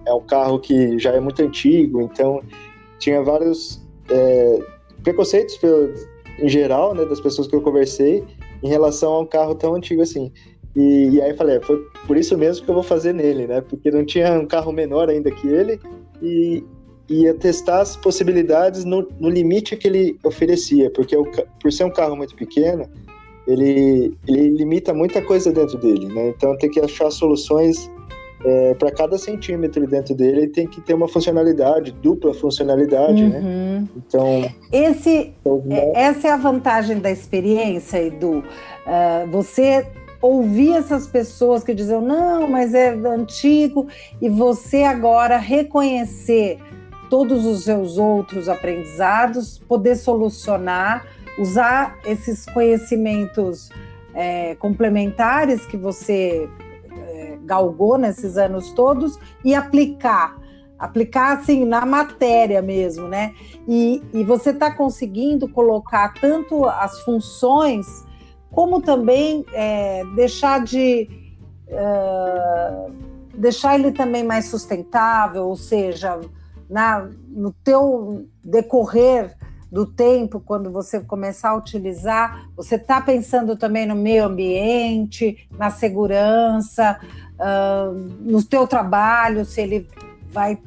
é 0.07 0.13
um 0.13 0.21
carro 0.21 0.59
que 0.59 0.97
já 0.97 1.11
é 1.11 1.19
muito 1.19 1.41
antigo, 1.43 2.01
então 2.01 2.41
tinha 2.97 3.21
vários 3.21 3.85
é, 4.09 4.59
preconceitos 5.03 5.59
em 6.39 6.47
geral, 6.47 6.95
né, 6.95 7.05
das 7.05 7.19
pessoas 7.19 7.47
que 7.47 7.55
eu 7.55 7.61
conversei 7.61 8.23
em 8.63 8.69
relação 8.69 9.13
a 9.13 9.19
um 9.21 9.25
carro 9.25 9.53
tão 9.53 9.75
antigo 9.75 10.01
assim. 10.01 10.31
E, 10.75 11.09
e 11.09 11.21
aí 11.21 11.35
falei, 11.35 11.57
é, 11.57 11.61
foi 11.61 11.77
por 12.05 12.15
isso 12.17 12.37
mesmo 12.37 12.63
que 12.63 12.69
eu 12.69 12.75
vou 12.75 12.83
fazer 12.83 13.13
nele, 13.13 13.47
né? 13.47 13.61
Porque 13.61 13.89
não 13.89 14.05
tinha 14.05 14.39
um 14.39 14.45
carro 14.45 14.71
menor 14.71 15.09
ainda 15.09 15.31
que 15.31 15.47
ele 15.47 15.79
e, 16.21 16.63
ia 17.09 17.33
testar 17.33 17.81
as 17.81 17.95
possibilidades 17.95 18.83
no, 18.83 19.07
no 19.19 19.29
limite 19.29 19.77
que 19.77 19.87
ele 19.87 20.19
oferecia, 20.23 20.91
porque 20.91 21.15
o, 21.15 21.25
por 21.59 21.71
ser 21.71 21.85
um 21.85 21.89
carro 21.89 22.15
muito 22.15 22.35
pequeno, 22.35 22.85
ele, 23.47 24.13
ele 24.27 24.49
limita 24.49 24.93
muita 24.93 25.21
coisa 25.21 25.51
dentro 25.51 25.77
dele, 25.77 26.05
né? 26.07 26.29
Então 26.29 26.57
tem 26.57 26.69
que 26.69 26.79
achar 26.79 27.09
soluções 27.09 27.89
é, 28.45 28.73
para 28.75 28.91
cada 28.91 29.17
centímetro 29.17 29.85
dentro 29.87 30.13
dele 30.13 30.41
ele 30.41 30.47
tem 30.47 30.67
que 30.67 30.79
ter 30.81 30.93
uma 30.93 31.07
funcionalidade, 31.07 31.91
dupla 31.91 32.33
funcionalidade, 32.33 33.23
né? 33.23 33.39
uhum. 33.39 33.81
né? 33.81 33.87
Então. 33.95 34.51
Esse, 34.71 35.33
então, 35.41 35.61
né? 35.65 35.91
Essa 35.95 36.27
é 36.27 36.31
a 36.31 36.37
vantagem 36.37 36.99
da 36.99 37.09
experiência, 37.09 38.01
Edu. 38.01 38.39
Uh, 38.39 39.31
você 39.31 39.87
ouvir 40.21 40.73
essas 40.73 41.07
pessoas 41.07 41.63
que 41.63 41.73
diziam, 41.73 42.01
não, 42.01 42.47
mas 42.47 42.73
é 42.73 42.89
antigo, 42.89 43.87
e 44.21 44.29
você 44.29 44.83
agora 44.83 45.37
reconhecer 45.37 46.59
todos 47.09 47.45
os 47.45 47.63
seus 47.63 47.97
outros 47.97 48.49
aprendizados, 48.49 49.59
poder 49.59 49.95
solucionar, 49.95 51.05
usar 51.39 51.97
esses 52.05 52.45
conhecimentos 52.45 53.69
é, 54.13 54.55
complementares 54.55 55.65
que 55.65 55.77
você 55.77 56.49
é, 56.49 56.66
galgou 57.47 57.97
nesses 57.97 58.37
anos 58.37 58.71
todos 58.71 59.17
e 59.43 59.55
aplicar. 59.55 60.37
Aplicar 60.77 61.37
assim 61.37 61.65
na 61.65 61.85
matéria 61.85 62.61
mesmo, 62.61 63.07
né? 63.07 63.33
E, 63.67 64.03
e 64.13 64.23
você 64.23 64.51
está 64.51 64.69
conseguindo 64.69 65.47
colocar 65.49 66.13
tanto 66.21 66.65
as 66.65 67.01
funções, 67.01 68.05
como 68.51 68.81
também 68.81 69.43
é, 69.53 70.03
deixar 70.15 70.63
de. 70.63 71.09
Uh, 71.67 72.93
deixar 73.35 73.77
ele 73.77 73.91
também 73.91 74.23
mais 74.23 74.45
sustentável, 74.45 75.47
ou 75.47 75.55
seja, 75.55 76.19
na, 76.69 77.09
no 77.27 77.51
teu 77.63 78.27
decorrer 78.43 79.36
do 79.71 79.85
tempo, 79.85 80.39
quando 80.39 80.71
você 80.71 80.99
começar 80.99 81.49
a 81.49 81.55
utilizar, 81.55 82.49
você 82.55 82.75
está 82.75 83.01
pensando 83.01 83.55
também 83.55 83.85
no 83.85 83.95
meio 83.95 84.25
ambiente, 84.25 85.47
na 85.57 85.69
segurança, 85.69 86.99
uh, 87.39 87.93
no 88.21 88.43
teu 88.43 88.65
trabalho, 88.65 89.43
se 89.45 89.61
ele 89.61 89.87
vai 90.31 90.57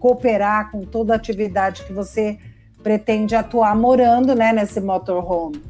cooperar 0.00 0.70
com 0.70 0.84
toda 0.84 1.12
a 1.12 1.16
atividade 1.16 1.84
que 1.84 1.92
você 1.92 2.38
pretende 2.82 3.34
atuar 3.34 3.76
morando, 3.76 4.34
né, 4.34 4.52
nesse 4.52 4.80
motorhome. 4.80 5.62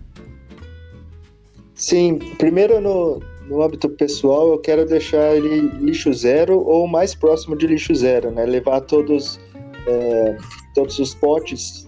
Sim, 1.74 2.18
primeiro 2.38 2.80
no, 2.80 3.20
no 3.48 3.62
âmbito 3.62 3.88
pessoal, 3.88 4.48
eu 4.48 4.58
quero 4.58 4.84
deixar 4.86 5.34
ele 5.36 5.60
lixo 5.80 6.12
zero 6.12 6.60
ou 6.60 6.86
mais 6.86 7.14
próximo 7.14 7.56
de 7.56 7.66
lixo 7.66 7.94
zero, 7.94 8.30
né? 8.30 8.44
Levar 8.44 8.80
todos, 8.82 9.40
é, 9.86 10.36
todos 10.74 10.98
os 10.98 11.14
potes, 11.14 11.87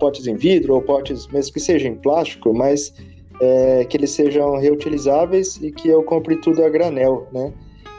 potes 0.00 0.26
em 0.26 0.34
vidro 0.34 0.74
ou 0.74 0.82
potes, 0.82 1.28
mesmo 1.28 1.52
que 1.52 1.60
sejam 1.60 1.92
em 1.92 1.94
plástico, 1.94 2.52
mas 2.52 2.92
é, 3.40 3.84
que 3.84 3.96
eles 3.96 4.10
sejam 4.10 4.58
reutilizáveis 4.58 5.56
e 5.62 5.70
que 5.70 5.88
eu 5.88 6.02
compre 6.02 6.36
tudo 6.36 6.64
a 6.64 6.68
granel, 6.68 7.26
né? 7.32 7.52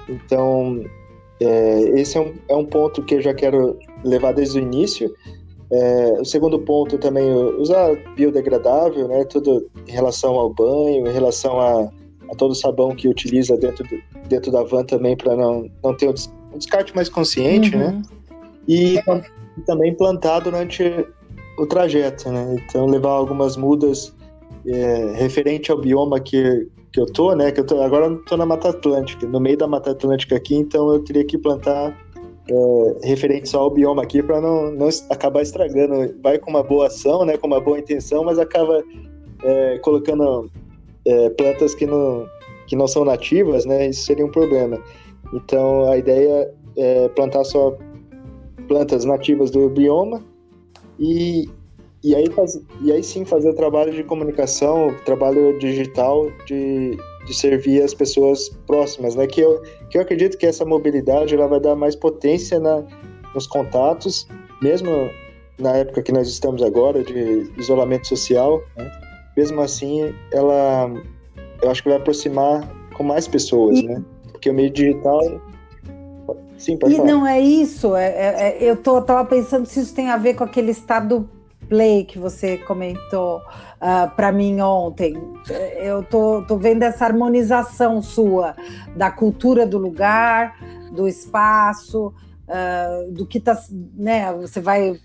Então, 0.09 0.83
é, 1.39 1.79
esse 1.99 2.17
é 2.17 2.21
um, 2.21 2.33
é 2.49 2.55
um 2.55 2.65
ponto 2.65 3.03
que 3.03 3.15
eu 3.15 3.21
já 3.21 3.33
quero 3.33 3.77
levar 4.03 4.33
desde 4.33 4.59
o 4.59 4.61
início. 4.61 5.13
É, 5.71 6.17
o 6.19 6.25
segundo 6.25 6.59
ponto 6.59 6.97
também, 6.97 7.31
usar 7.57 7.95
biodegradável, 8.15 9.07
né? 9.07 9.23
Tudo 9.25 9.69
em 9.87 9.91
relação 9.91 10.35
ao 10.35 10.53
banho, 10.53 11.07
em 11.07 11.13
relação 11.13 11.59
a, 11.59 11.89
a 12.29 12.35
todo 12.35 12.51
o 12.51 12.55
sabão 12.55 12.95
que 12.95 13.07
utiliza 13.07 13.57
dentro, 13.57 13.87
do, 13.87 14.27
dentro 14.27 14.51
da 14.51 14.63
van 14.63 14.83
também, 14.83 15.15
para 15.15 15.35
não, 15.35 15.69
não 15.83 15.95
ter 15.95 16.09
um 16.09 16.57
descarte 16.57 16.93
mais 16.95 17.09
consciente, 17.09 17.75
uhum. 17.75 17.79
né? 17.81 18.01
E 18.67 18.99
também 19.65 19.95
plantar 19.95 20.39
durante 20.39 20.83
o 21.61 21.67
trajeto, 21.67 22.31
né? 22.31 22.55
Então, 22.57 22.87
levar 22.87 23.11
algumas 23.11 23.55
mudas 23.55 24.15
é, 24.65 25.13
referente 25.15 25.71
ao 25.71 25.77
bioma 25.77 26.19
que, 26.19 26.67
que 26.91 26.99
eu 26.99 27.05
tô, 27.05 27.35
né? 27.35 27.51
Que 27.51 27.59
eu 27.59 27.65
tô, 27.65 27.79
agora 27.83 28.07
eu 28.07 28.17
tô 28.25 28.35
na 28.35 28.47
Mata 28.47 28.69
Atlântica, 28.69 29.27
no 29.27 29.39
meio 29.39 29.57
da 29.57 29.67
Mata 29.67 29.91
Atlântica 29.91 30.35
aqui, 30.35 30.55
então 30.55 30.91
eu 30.91 31.03
teria 31.03 31.23
que 31.23 31.37
plantar 31.37 31.95
é, 32.49 33.07
referente 33.07 33.47
só 33.47 33.59
ao 33.59 33.69
bioma 33.69 34.01
aqui 34.01 34.23
para 34.23 34.41
não, 34.41 34.71
não 34.71 34.89
acabar 35.11 35.43
estragando. 35.43 36.15
Vai 36.23 36.39
com 36.39 36.49
uma 36.49 36.63
boa 36.63 36.87
ação, 36.87 37.23
né? 37.25 37.37
Com 37.37 37.45
uma 37.45 37.61
boa 37.61 37.77
intenção, 37.77 38.23
mas 38.23 38.39
acaba 38.39 38.83
é, 39.43 39.77
colocando 39.83 40.49
é, 41.05 41.29
plantas 41.29 41.75
que 41.75 41.85
não, 41.85 42.25
que 42.65 42.75
não 42.75 42.87
são 42.87 43.05
nativas, 43.05 43.67
né? 43.67 43.87
Isso 43.87 44.05
seria 44.05 44.25
um 44.25 44.31
problema. 44.31 44.81
Então 45.31 45.87
a 45.91 45.95
ideia 45.95 46.51
é 46.75 47.07
plantar 47.09 47.43
só 47.43 47.77
plantas 48.67 49.05
nativas 49.05 49.51
do 49.51 49.69
bioma 49.69 50.30
e 51.01 51.49
e 52.03 52.15
aí, 52.15 52.27
faz, 52.31 52.59
e 52.81 52.91
aí 52.91 53.03
sim 53.03 53.23
fazer 53.23 53.49
o 53.51 53.53
trabalho 53.53 53.93
de 53.93 54.03
comunicação, 54.03 54.87
o 54.87 54.95
trabalho 55.03 55.59
digital 55.59 56.31
de, 56.47 56.97
de 57.27 57.33
servir 57.33 57.83
as 57.83 57.93
pessoas 57.93 58.49
próximas, 58.65 59.13
né? 59.13 59.27
Que 59.27 59.41
eu, 59.41 59.61
que 59.91 59.99
eu 59.99 60.01
acredito 60.01 60.35
que 60.35 60.47
essa 60.47 60.65
mobilidade 60.65 61.35
ela 61.35 61.47
vai 61.47 61.59
dar 61.59 61.75
mais 61.75 61.95
potência 61.95 62.59
na, 62.59 62.83
nos 63.35 63.45
contatos, 63.45 64.27
mesmo 64.63 64.89
na 65.59 65.77
época 65.77 66.01
que 66.01 66.11
nós 66.11 66.27
estamos 66.27 66.63
agora 66.63 67.03
de 67.03 67.51
isolamento 67.59 68.07
social, 68.07 68.59
né? 68.75 68.91
mesmo 69.37 69.61
assim 69.61 70.11
ela 70.33 70.91
eu 71.61 71.69
acho 71.69 71.83
que 71.83 71.89
vai 71.89 71.99
aproximar 71.99 72.67
com 72.95 73.03
mais 73.03 73.27
pessoas, 73.27 73.81
né? 73.83 74.03
Porque 74.31 74.49
o 74.49 74.53
meio 74.55 74.71
digital 74.71 75.21
Sim, 76.61 76.77
pode 76.77 76.93
e 76.93 76.97
falar. 76.97 77.09
não 77.09 77.25
é 77.25 77.39
isso. 77.39 77.95
É, 77.95 78.05
é, 78.05 78.57
é 78.57 78.63
eu 78.63 78.77
tô, 78.77 79.01
tava 79.01 79.25
pensando 79.25 79.65
se 79.65 79.79
isso 79.79 79.95
tem 79.95 80.09
a 80.09 80.17
ver 80.17 80.35
com 80.35 80.43
aquele 80.43 80.69
estado 80.69 81.27
play 81.67 82.03
que 82.03 82.19
você 82.19 82.57
comentou 82.57 83.37
uh, 83.37 83.41
ah, 83.79 84.13
para 84.15 84.31
mim 84.31 84.61
ontem. 84.61 85.15
Eu 85.79 86.03
tô, 86.03 86.43
tô 86.43 86.57
vendo 86.57 86.83
essa 86.83 87.05
harmonização 87.05 88.01
sua 88.01 88.55
da 88.95 89.09
cultura 89.09 89.65
do 89.65 89.77
lugar, 89.77 90.55
do 90.91 91.07
espaço, 91.07 92.13
uh, 92.47 93.11
do 93.11 93.25
que 93.25 93.39
tá, 93.39 93.57
né? 93.95 94.31
Você 94.33 94.59
vai 94.59 94.99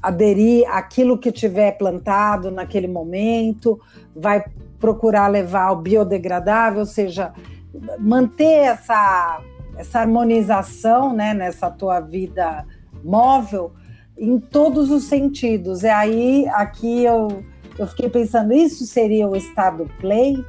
aderir 0.00 0.64
àquilo 0.70 1.18
que 1.18 1.30
tiver 1.30 1.72
plantado 1.72 2.50
naquele 2.50 2.88
momento, 2.88 3.78
vai 4.14 4.44
procurar 4.78 5.28
levar 5.28 5.72
o 5.72 5.76
biodegradável, 5.76 6.80
ou 6.80 6.86
seja, 6.86 7.32
manter 7.98 8.66
essa 8.66 9.42
essa 9.76 10.00
harmonização, 10.00 11.14
né, 11.14 11.34
nessa 11.34 11.70
tua 11.70 12.00
vida 12.00 12.64
móvel 13.02 13.72
em 14.16 14.38
todos 14.38 14.90
os 14.90 15.04
sentidos. 15.04 15.82
E 15.82 15.88
aí, 15.88 16.46
aqui 16.48 17.04
eu, 17.04 17.42
eu 17.78 17.86
fiquei 17.86 18.08
pensando, 18.08 18.52
isso 18.52 18.86
seria 18.86 19.28
o 19.28 19.36
estado 19.36 19.88
play? 20.00 20.44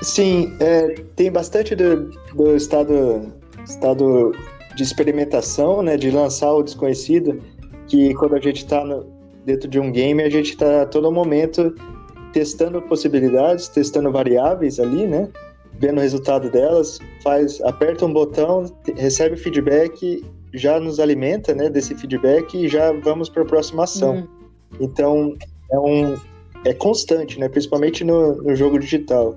Sim, 0.00 0.56
é, 0.60 0.94
tem 1.14 1.30
bastante 1.30 1.74
do, 1.74 2.10
do 2.34 2.56
estado, 2.56 3.32
estado 3.64 4.32
de 4.74 4.82
experimentação, 4.82 5.82
né, 5.82 5.96
de 5.96 6.10
lançar 6.10 6.52
o 6.52 6.62
desconhecido, 6.62 7.42
que 7.86 8.14
quando 8.14 8.36
a 8.36 8.40
gente 8.40 8.58
está 8.58 8.82
dentro 9.44 9.68
de 9.68 9.78
um 9.78 9.92
game, 9.92 10.22
a 10.22 10.30
gente 10.30 10.50
está 10.50 10.82
a 10.82 10.86
todo 10.86 11.12
momento 11.12 11.74
testando 12.32 12.80
possibilidades, 12.82 13.68
testando 13.68 14.10
variáveis 14.10 14.78
ali, 14.78 15.06
né? 15.06 15.28
Vendo 15.80 15.98
o 15.98 16.00
resultado 16.00 16.50
delas, 16.50 16.98
faz, 17.22 17.60
aperta 17.62 18.04
um 18.04 18.12
botão, 18.12 18.64
recebe 18.96 19.36
feedback 19.36 20.22
já 20.52 20.80
nos 20.80 20.98
alimenta 20.98 21.54
né, 21.54 21.68
desse 21.68 21.94
feedback 21.94 22.54
e 22.56 22.68
já 22.68 22.92
vamos 22.92 23.28
para 23.28 23.42
a 23.42 23.46
próxima 23.46 23.84
ação. 23.84 24.16
Uhum. 24.16 24.28
Então, 24.80 25.36
é, 25.70 25.78
um, 25.78 26.16
é 26.64 26.74
constante, 26.74 27.38
né, 27.38 27.48
principalmente 27.48 28.04
no, 28.04 28.42
no 28.42 28.54
jogo 28.56 28.78
digital. 28.78 29.36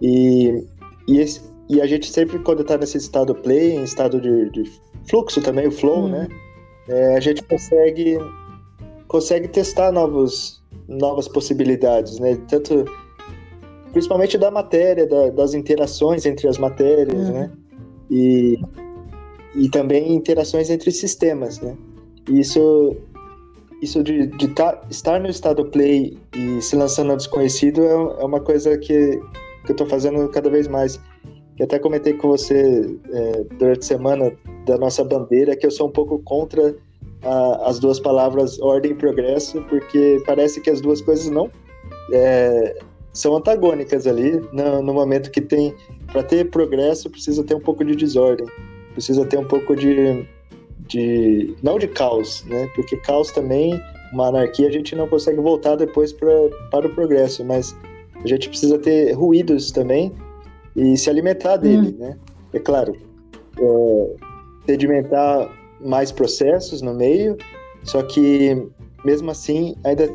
E, 0.00 0.64
e, 1.08 1.18
esse, 1.18 1.42
e 1.68 1.80
a 1.80 1.86
gente 1.86 2.10
sempre, 2.10 2.38
quando 2.38 2.62
está 2.62 2.76
nesse 2.76 2.98
estado 2.98 3.34
play, 3.34 3.72
em 3.72 3.82
estado 3.82 4.20
de, 4.20 4.50
de 4.50 4.70
fluxo 5.08 5.40
também, 5.40 5.66
o 5.66 5.72
flow, 5.72 6.02
uhum. 6.02 6.08
né, 6.08 6.28
é, 6.88 7.16
a 7.16 7.20
gente 7.20 7.42
consegue, 7.42 8.18
consegue 9.08 9.48
testar 9.48 9.90
novos, 9.90 10.62
novas 10.88 11.26
possibilidades, 11.26 12.18
né, 12.20 12.36
tanto 12.48 12.84
principalmente 13.96 14.36
da 14.36 14.50
matéria, 14.50 15.06
da, 15.06 15.30
das 15.30 15.54
interações 15.54 16.26
entre 16.26 16.46
as 16.46 16.58
matérias, 16.58 17.28
uhum. 17.28 17.32
né, 17.32 17.50
e 18.10 18.58
e 19.54 19.70
também 19.70 20.14
interações 20.14 20.68
entre 20.68 20.90
sistemas, 20.90 21.60
né? 21.62 21.74
E 22.28 22.40
isso, 22.40 22.94
isso 23.80 24.02
de, 24.02 24.26
de 24.26 24.48
tá, 24.48 24.82
estar 24.90 25.18
no 25.18 25.30
estado 25.30 25.64
play 25.70 26.18
e 26.36 26.60
se 26.60 26.76
lançando 26.76 27.12
ao 27.12 27.16
desconhecido 27.16 27.82
é, 27.82 27.90
é 28.20 28.24
uma 28.26 28.38
coisa 28.38 28.76
que, 28.76 29.18
que 29.64 29.70
eu 29.70 29.72
estou 29.72 29.86
fazendo 29.86 30.28
cada 30.28 30.50
vez 30.50 30.68
mais. 30.68 31.00
Eu 31.58 31.64
até 31.64 31.78
comentei 31.78 32.12
com 32.12 32.28
você 32.28 32.98
é, 33.10 33.44
durante 33.58 33.78
a 33.78 33.82
semana 33.82 34.30
da 34.66 34.76
nossa 34.76 35.02
bandeira 35.02 35.56
que 35.56 35.64
eu 35.64 35.70
sou 35.70 35.88
um 35.88 35.92
pouco 35.92 36.18
contra 36.18 36.76
a, 37.22 37.70
as 37.70 37.78
duas 37.78 37.98
palavras 37.98 38.60
ordem 38.60 38.90
e 38.90 38.94
progresso, 38.94 39.62
porque 39.70 40.22
parece 40.26 40.60
que 40.60 40.68
as 40.68 40.82
duas 40.82 41.00
coisas 41.00 41.30
não 41.30 41.50
é, 42.12 42.76
são 43.16 43.36
antagônicas 43.36 44.06
ali 44.06 44.40
no, 44.52 44.82
no 44.82 44.94
momento 44.94 45.30
que 45.30 45.40
tem 45.40 45.74
para 46.06 46.22
ter 46.22 46.50
progresso 46.50 47.10
precisa 47.10 47.42
ter 47.42 47.54
um 47.54 47.60
pouco 47.60 47.84
de 47.84 47.96
desordem 47.96 48.46
precisa 48.96 49.26
ter 49.26 49.38
um 49.38 49.44
pouco 49.44 49.76
de, 49.76 50.26
de 50.88 51.54
não 51.62 51.78
de 51.78 51.86
caos, 51.86 52.42
né? 52.46 52.66
Porque 52.74 52.96
caos 52.96 53.30
também, 53.30 53.78
uma 54.10 54.28
anarquia, 54.28 54.68
a 54.68 54.72
gente 54.72 54.96
não 54.96 55.06
consegue 55.06 55.38
voltar 55.38 55.76
depois 55.76 56.14
pra, 56.14 56.32
para 56.70 56.86
o 56.86 56.94
progresso, 56.94 57.44
mas 57.44 57.76
a 58.14 58.26
gente 58.26 58.48
precisa 58.48 58.78
ter 58.78 59.12
ruídos 59.12 59.70
também 59.70 60.12
e 60.74 60.96
se 60.96 61.10
alimentar 61.10 61.58
dele, 61.58 61.94
hum. 61.94 61.96
né? 61.98 62.16
É 62.54 62.58
claro, 62.58 62.96
é, 63.58 64.16
sedimentar 64.64 65.50
mais 65.78 66.10
processos 66.10 66.80
no 66.80 66.94
meio, 66.94 67.36
só 67.84 68.02
que 68.02 68.66
mesmo 69.04 69.30
assim 69.30 69.76
ainda 69.84 70.08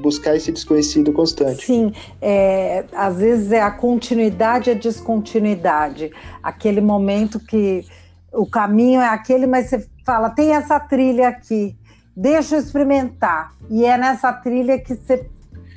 buscar 0.00 0.36
esse 0.36 0.50
desconhecido 0.52 1.12
constante. 1.12 1.66
Sim, 1.66 1.92
é, 2.20 2.84
às 2.92 3.16
vezes 3.16 3.52
é 3.52 3.60
a 3.60 3.70
continuidade 3.70 4.70
e 4.70 4.72
a 4.72 4.76
descontinuidade, 4.76 6.10
aquele 6.42 6.80
momento 6.80 7.38
que 7.40 7.84
o 8.32 8.46
caminho 8.46 9.00
é 9.00 9.08
aquele, 9.08 9.46
mas 9.46 9.68
você 9.68 9.86
fala, 10.04 10.30
tem 10.30 10.54
essa 10.54 10.78
trilha 10.78 11.28
aqui, 11.28 11.76
deixa 12.16 12.56
eu 12.56 12.60
experimentar. 12.60 13.54
E 13.68 13.84
é 13.84 13.98
nessa 13.98 14.32
trilha 14.32 14.78
que 14.78 14.94
você 14.94 15.28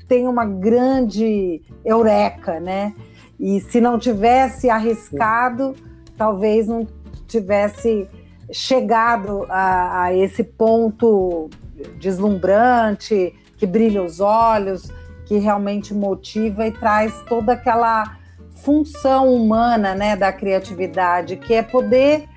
tem 0.08 0.28
uma 0.28 0.46
grande 0.46 1.62
eureka, 1.86 2.60
né? 2.60 2.94
E 3.40 3.60
se 3.62 3.82
não 3.82 3.98
tivesse 3.98 4.70
arriscado, 4.70 5.76
talvez 6.18 6.68
não 6.68 6.86
tivesse 7.28 8.08
chegado 8.52 9.46
a, 9.50 10.04
a 10.04 10.16
esse 10.16 10.44
ponto 10.44 11.50
deslumbrante, 11.98 13.34
que 13.62 13.68
brilha 13.68 14.02
os 14.02 14.20
olhos, 14.20 14.92
que 15.24 15.38
realmente 15.38 15.94
motiva 15.94 16.66
e 16.66 16.72
traz 16.72 17.14
toda 17.30 17.54
aquela 17.54 18.18
função 18.56 19.32
humana, 19.32 19.94
né, 19.94 20.16
da 20.16 20.34
criatividade, 20.34 21.36
que 21.38 21.54
é 21.54 21.62
poder 21.62 22.28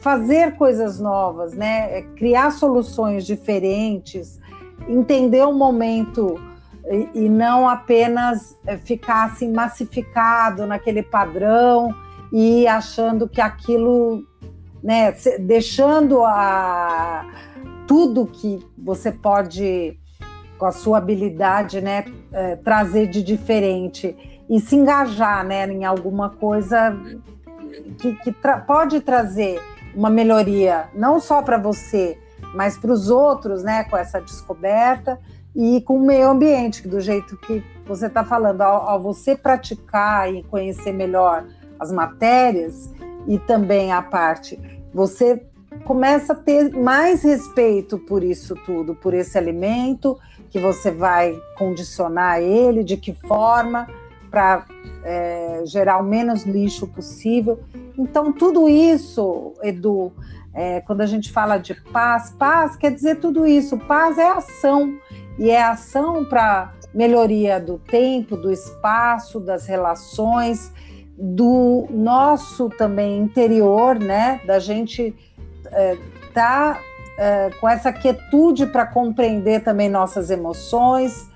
fazer 0.00 0.56
coisas 0.56 0.98
novas, 0.98 1.52
né? 1.52 1.98
É 1.98 2.02
criar 2.16 2.52
soluções 2.52 3.26
diferentes, 3.26 4.40
entender 4.88 5.42
o 5.42 5.52
momento 5.52 6.40
e, 6.86 7.26
e 7.26 7.28
não 7.28 7.68
apenas 7.68 8.56
é, 8.66 8.78
ficar 8.78 9.24
assim 9.24 9.52
massificado 9.52 10.66
naquele 10.66 11.02
padrão 11.02 11.94
e 12.32 12.66
achando 12.66 13.28
que 13.28 13.42
aquilo, 13.42 14.22
né, 14.82 15.14
deixando 15.38 16.24
a 16.24 17.26
tudo 17.86 18.24
que 18.24 18.58
você 18.78 19.12
pode, 19.12 19.98
com 20.62 20.66
a 20.66 20.70
sua 20.70 20.98
habilidade, 20.98 21.80
né, 21.80 22.04
é, 22.30 22.54
trazer 22.54 23.08
de 23.08 23.20
diferente 23.20 24.16
e 24.48 24.60
se 24.60 24.76
engajar, 24.76 25.44
né, 25.44 25.66
em 25.66 25.84
alguma 25.84 26.30
coisa 26.30 26.96
que, 27.98 28.14
que 28.14 28.30
tra 28.30 28.58
pode 28.58 29.00
trazer 29.00 29.60
uma 29.92 30.08
melhoria, 30.08 30.84
não 30.94 31.18
só 31.18 31.42
para 31.42 31.58
você, 31.58 32.16
mas 32.54 32.78
para 32.78 32.92
os 32.92 33.10
outros, 33.10 33.64
né, 33.64 33.82
com 33.82 33.96
essa 33.96 34.20
descoberta 34.20 35.18
e 35.52 35.80
com 35.80 35.96
o 35.96 36.06
meio 36.06 36.30
ambiente, 36.30 36.86
do 36.86 37.00
jeito 37.00 37.36
que 37.38 37.60
você 37.84 38.06
está 38.06 38.22
falando, 38.22 38.60
ao, 38.60 38.88
ao, 38.88 39.02
você 39.02 39.34
praticar 39.34 40.32
e 40.32 40.44
conhecer 40.44 40.92
melhor 40.92 41.44
as 41.76 41.90
matérias 41.90 42.88
e 43.26 43.36
também 43.36 43.90
a 43.90 44.00
parte, 44.00 44.60
você 44.94 45.44
começa 45.84 46.34
a 46.34 46.36
ter 46.36 46.70
mais 46.70 47.24
respeito 47.24 47.98
por 47.98 48.22
isso 48.22 48.54
tudo, 48.64 48.94
por 48.94 49.12
esse 49.12 49.36
alimento, 49.36 50.16
que 50.52 50.58
você 50.58 50.90
vai 50.90 51.40
condicionar 51.56 52.40
ele, 52.42 52.84
de 52.84 52.98
que 52.98 53.14
forma, 53.14 53.88
para 54.30 54.66
é, 55.02 55.62
gerar 55.64 55.96
o 55.98 56.04
menos 56.04 56.42
lixo 56.42 56.86
possível. 56.86 57.60
Então, 57.96 58.30
tudo 58.30 58.68
isso, 58.68 59.54
Edu, 59.62 60.12
é, 60.52 60.82
quando 60.82 61.00
a 61.00 61.06
gente 61.06 61.32
fala 61.32 61.56
de 61.56 61.74
paz, 61.74 62.30
paz 62.38 62.76
quer 62.76 62.92
dizer 62.92 63.16
tudo 63.16 63.46
isso. 63.46 63.78
Paz 63.78 64.18
é 64.18 64.28
ação, 64.28 64.98
e 65.38 65.50
é 65.50 65.62
ação 65.62 66.22
para 66.22 66.74
melhoria 66.92 67.58
do 67.58 67.78
tempo, 67.78 68.36
do 68.36 68.52
espaço, 68.52 69.40
das 69.40 69.66
relações, 69.66 70.70
do 71.16 71.86
nosso 71.88 72.68
também 72.68 73.18
interior, 73.20 73.98
né? 73.98 74.42
Da 74.46 74.58
gente 74.58 75.14
é, 75.70 75.96
tá 76.34 76.78
é, 77.18 77.50
com 77.60 77.68
essa 77.68 77.92
quietude 77.92 78.66
para 78.66 78.86
compreender 78.86 79.62
também 79.62 79.88
nossas 79.88 80.30
emoções 80.30 81.30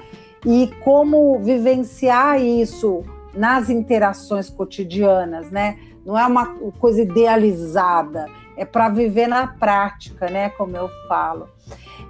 e 0.45 0.71
como 0.83 1.39
vivenciar 1.39 2.41
isso 2.41 3.03
nas 3.35 3.69
interações 3.69 4.49
cotidianas, 4.49 5.51
né? 5.51 5.79
Não 6.05 6.19
é 6.19 6.27
uma 6.27 6.47
coisa 6.79 7.03
idealizada, 7.03 8.27
é 8.57 8.65
para 8.65 8.89
viver 8.89 9.27
na 9.27 9.47
prática, 9.47 10.31
né? 10.31 10.49
Como 10.51 10.77
eu 10.77 10.89
falo. 11.09 11.49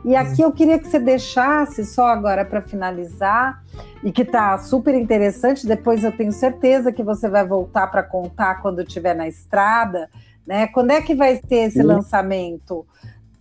E 0.05 0.14
aqui 0.14 0.42
eu 0.42 0.52
queria 0.52 0.79
que 0.79 0.87
você 0.87 1.00
deixasse, 1.00 1.85
só 1.85 2.07
agora 2.07 2.44
para 2.44 2.62
finalizar, 2.62 3.62
e 4.05 4.12
que 4.12 4.22
está 4.22 4.57
super 4.59 4.94
interessante, 4.94 5.66
depois 5.66 6.05
eu 6.05 6.12
tenho 6.12 6.31
certeza 6.31 6.92
que 6.92 7.02
você 7.02 7.29
vai 7.29 7.44
voltar 7.44 7.88
para 7.88 8.02
contar 8.02 8.62
quando 8.62 8.83
estiver 8.83 9.14
na 9.14 9.26
estrada, 9.26 10.09
né? 10.46 10.68
Quando 10.68 10.92
é 10.92 11.00
que 11.00 11.14
vai 11.14 11.38
ter 11.38 11.68
esse 11.68 11.81
Sim. 11.81 11.87
lançamento? 11.87 12.87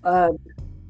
Uh, 0.06 0.08
ah, 0.08 0.30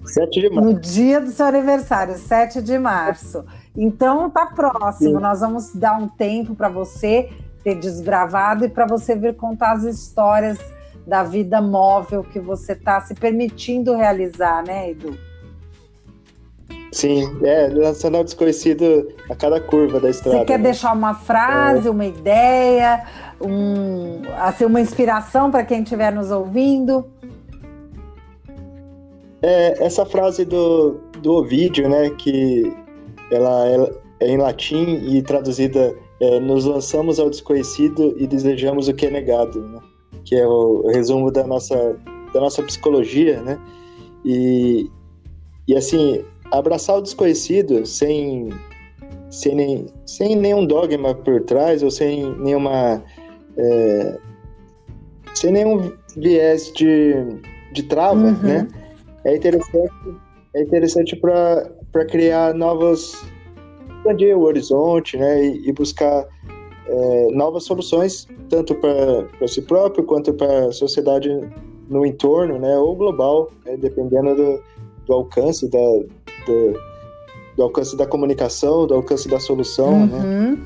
7 0.06 0.41
de 0.41 0.49
março. 0.49 0.69
No 0.69 0.80
dia 0.80 1.21
do 1.21 1.32
seu 1.32 1.45
aniversário, 1.45 2.15
7 2.17 2.62
de 2.62 2.78
março. 2.78 3.43
Então 3.75 4.30
tá 4.30 4.45
próximo, 4.45 5.15
Sim. 5.15 5.21
nós 5.21 5.39
vamos 5.39 5.73
dar 5.73 5.97
um 5.97 6.08
tempo 6.08 6.56
para 6.56 6.69
você 6.69 7.30
ter 7.63 7.75
desbravado 7.75 8.65
e 8.65 8.69
para 8.69 8.86
você 8.86 9.15
vir 9.15 9.36
contar 9.36 9.73
as 9.73 9.84
histórias 9.84 10.60
da 11.06 11.23
vida 11.23 11.62
móvel 11.62 12.23
que 12.23 12.39
você 12.39 12.73
está 12.73 13.01
se 13.01 13.13
permitindo 13.15 13.95
realizar, 13.95 14.63
né, 14.63 14.91
Edu? 14.91 15.17
Sim, 16.91 17.39
é, 17.43 17.67
lançando 17.67 18.15
ao 18.15 18.23
desconhecido 18.23 19.10
a 19.30 19.36
cada 19.36 19.60
curva 19.60 19.99
da 19.99 20.10
estrada. 20.10 20.39
Você 20.39 20.45
quer 20.45 20.58
né? 20.58 20.63
deixar 20.65 20.93
uma 20.93 21.13
frase, 21.13 21.88
é. 21.88 21.91
uma 21.91 22.06
ideia, 22.06 23.06
um, 23.41 24.21
assim, 24.38 24.63
uma 24.65 24.80
inspiração 24.80 25.51
para 25.51 25.63
quem 25.65 25.84
estiver 25.84 26.12
nos 26.12 26.32
ouvindo? 26.32 27.06
É, 29.45 29.75
essa 29.86 30.03
frase 30.08 30.43
do, 30.43 30.99
do 31.21 31.34
Ovídio, 31.34 31.88
né, 31.88 32.10
que 32.10 32.75
ela, 33.29 33.67
ela 33.67 33.91
é 34.19 34.27
em 34.27 34.38
latim 34.38 34.95
e 35.08 35.21
traduzida 35.21 35.95
é, 36.19 36.39
nos 36.39 36.65
lançamos 36.65 37.19
ao 37.19 37.29
desconhecido 37.29 38.15
e 38.17 38.25
desejamos 38.25 38.88
o 38.88 38.93
que 38.95 39.05
é 39.05 39.12
negado, 39.12 39.62
né? 39.62 39.79
que 40.23 40.36
é 40.36 40.47
o, 40.47 40.81
o 40.84 40.88
resumo 40.88 41.29
da 41.29 41.45
nossa, 41.45 41.95
da 42.34 42.39
nossa 42.39 42.63
psicologia, 42.63 43.39
né? 43.43 43.60
E, 44.25 44.89
e 45.67 45.75
assim, 45.75 46.25
abraçar 46.51 46.97
o 46.97 47.01
desconhecido 47.01 47.86
sem, 47.86 48.49
sem, 49.29 49.53
nem, 49.53 49.86
sem 50.08 50.36
nenhum 50.36 50.65
dogma 50.65 51.13
por 51.13 51.43
trás 51.43 51.84
ou 51.84 51.91
sem 51.91 52.36
nenhuma. 52.39 53.03
É, 53.58 54.17
sem 55.36 55.51
nenhum 55.51 55.91
viés 56.17 56.71
de, 56.73 57.13
de 57.73 57.84
trava, 57.84 58.15
uhum. 58.15 58.41
né? 58.41 58.67
É 59.25 59.35
interessante, 59.35 59.93
é 60.53 60.61
interessante 60.61 61.15
para 61.15 62.05
criar 62.05 62.53
novos. 62.53 63.25
expandir 63.97 64.38
o 64.38 64.43
horizonte, 64.43 65.17
né? 65.17 65.43
E, 65.43 65.67
e 65.67 65.73
buscar 65.73 66.25
é, 66.88 67.27
novas 67.31 67.63
soluções, 67.63 68.27
tanto 68.49 68.75
para 68.75 69.47
si 69.47 69.61
próprio 69.63 70.03
quanto 70.03 70.33
para 70.33 70.67
a 70.67 70.71
sociedade 70.71 71.29
no 71.89 72.05
entorno, 72.05 72.59
né? 72.59 72.77
Ou 72.77 72.95
global, 72.95 73.51
né, 73.65 73.75
dependendo 73.77 74.35
do, 74.35 74.61
do 75.07 75.13
alcance 75.13 75.67
da, 75.69 75.79
do, 75.79 76.79
do, 77.57 77.63
alcance 77.63 77.97
da 77.97 78.05
comunicação, 78.05 78.85
do 78.85 78.93
alcance 78.93 79.27
da 79.27 79.39
solução, 79.39 80.05
né? 80.05 80.17
uhum. 80.17 80.51
né? 80.51 80.57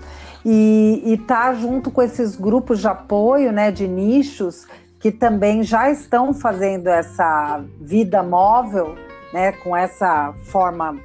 E, 0.46 1.02
e 1.06 1.18
tá 1.18 1.54
junto 1.54 1.92
com 1.92 2.02
esses 2.02 2.36
grupos 2.36 2.80
de 2.80 2.88
apoio, 2.88 3.52
né, 3.52 3.72
de 3.72 3.88
nichos 3.88 4.66
que 5.00 5.12
também 5.12 5.64
já 5.64 5.90
estão 5.90 6.34
fazendo 6.34 6.88
essa 6.88 7.64
vida 7.80 8.22
móvel, 8.22 8.96
né, 9.34 9.54
com 9.54 9.76
essa 9.76 10.34
forma 10.44 10.98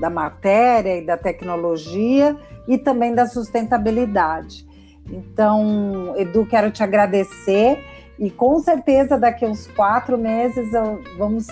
da 0.00 0.10
matéria 0.10 0.98
e 0.98 1.04
da 1.04 1.16
tecnologia 1.16 2.36
e 2.66 2.76
também 2.76 3.14
da 3.14 3.26
sustentabilidade. 3.26 4.66
Então, 5.10 6.14
Edu, 6.16 6.44
quero 6.46 6.70
te 6.70 6.82
agradecer 6.82 7.82
e 8.18 8.30
com 8.30 8.58
certeza 8.58 9.16
daqui 9.16 9.44
a 9.44 9.48
uns 9.48 9.66
quatro 9.68 10.18
meses 10.18 10.70
vamos 11.16 11.46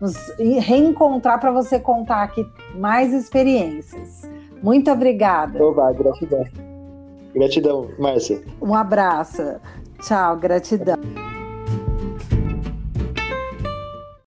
nos 0.00 0.14
reencontrar 0.38 1.40
para 1.40 1.50
você 1.50 1.80
contar 1.80 2.22
aqui 2.22 2.46
mais 2.74 3.12
experiências. 3.12 4.28
Muito 4.62 4.90
obrigada. 4.90 5.62
Oba, 5.64 5.92
gratidão. 5.92 6.44
Gratidão, 7.34 7.88
Márcia. 7.98 8.42
Um 8.60 8.74
abraço. 8.74 9.42
Tchau, 10.00 10.36
gratidão. 10.36 11.27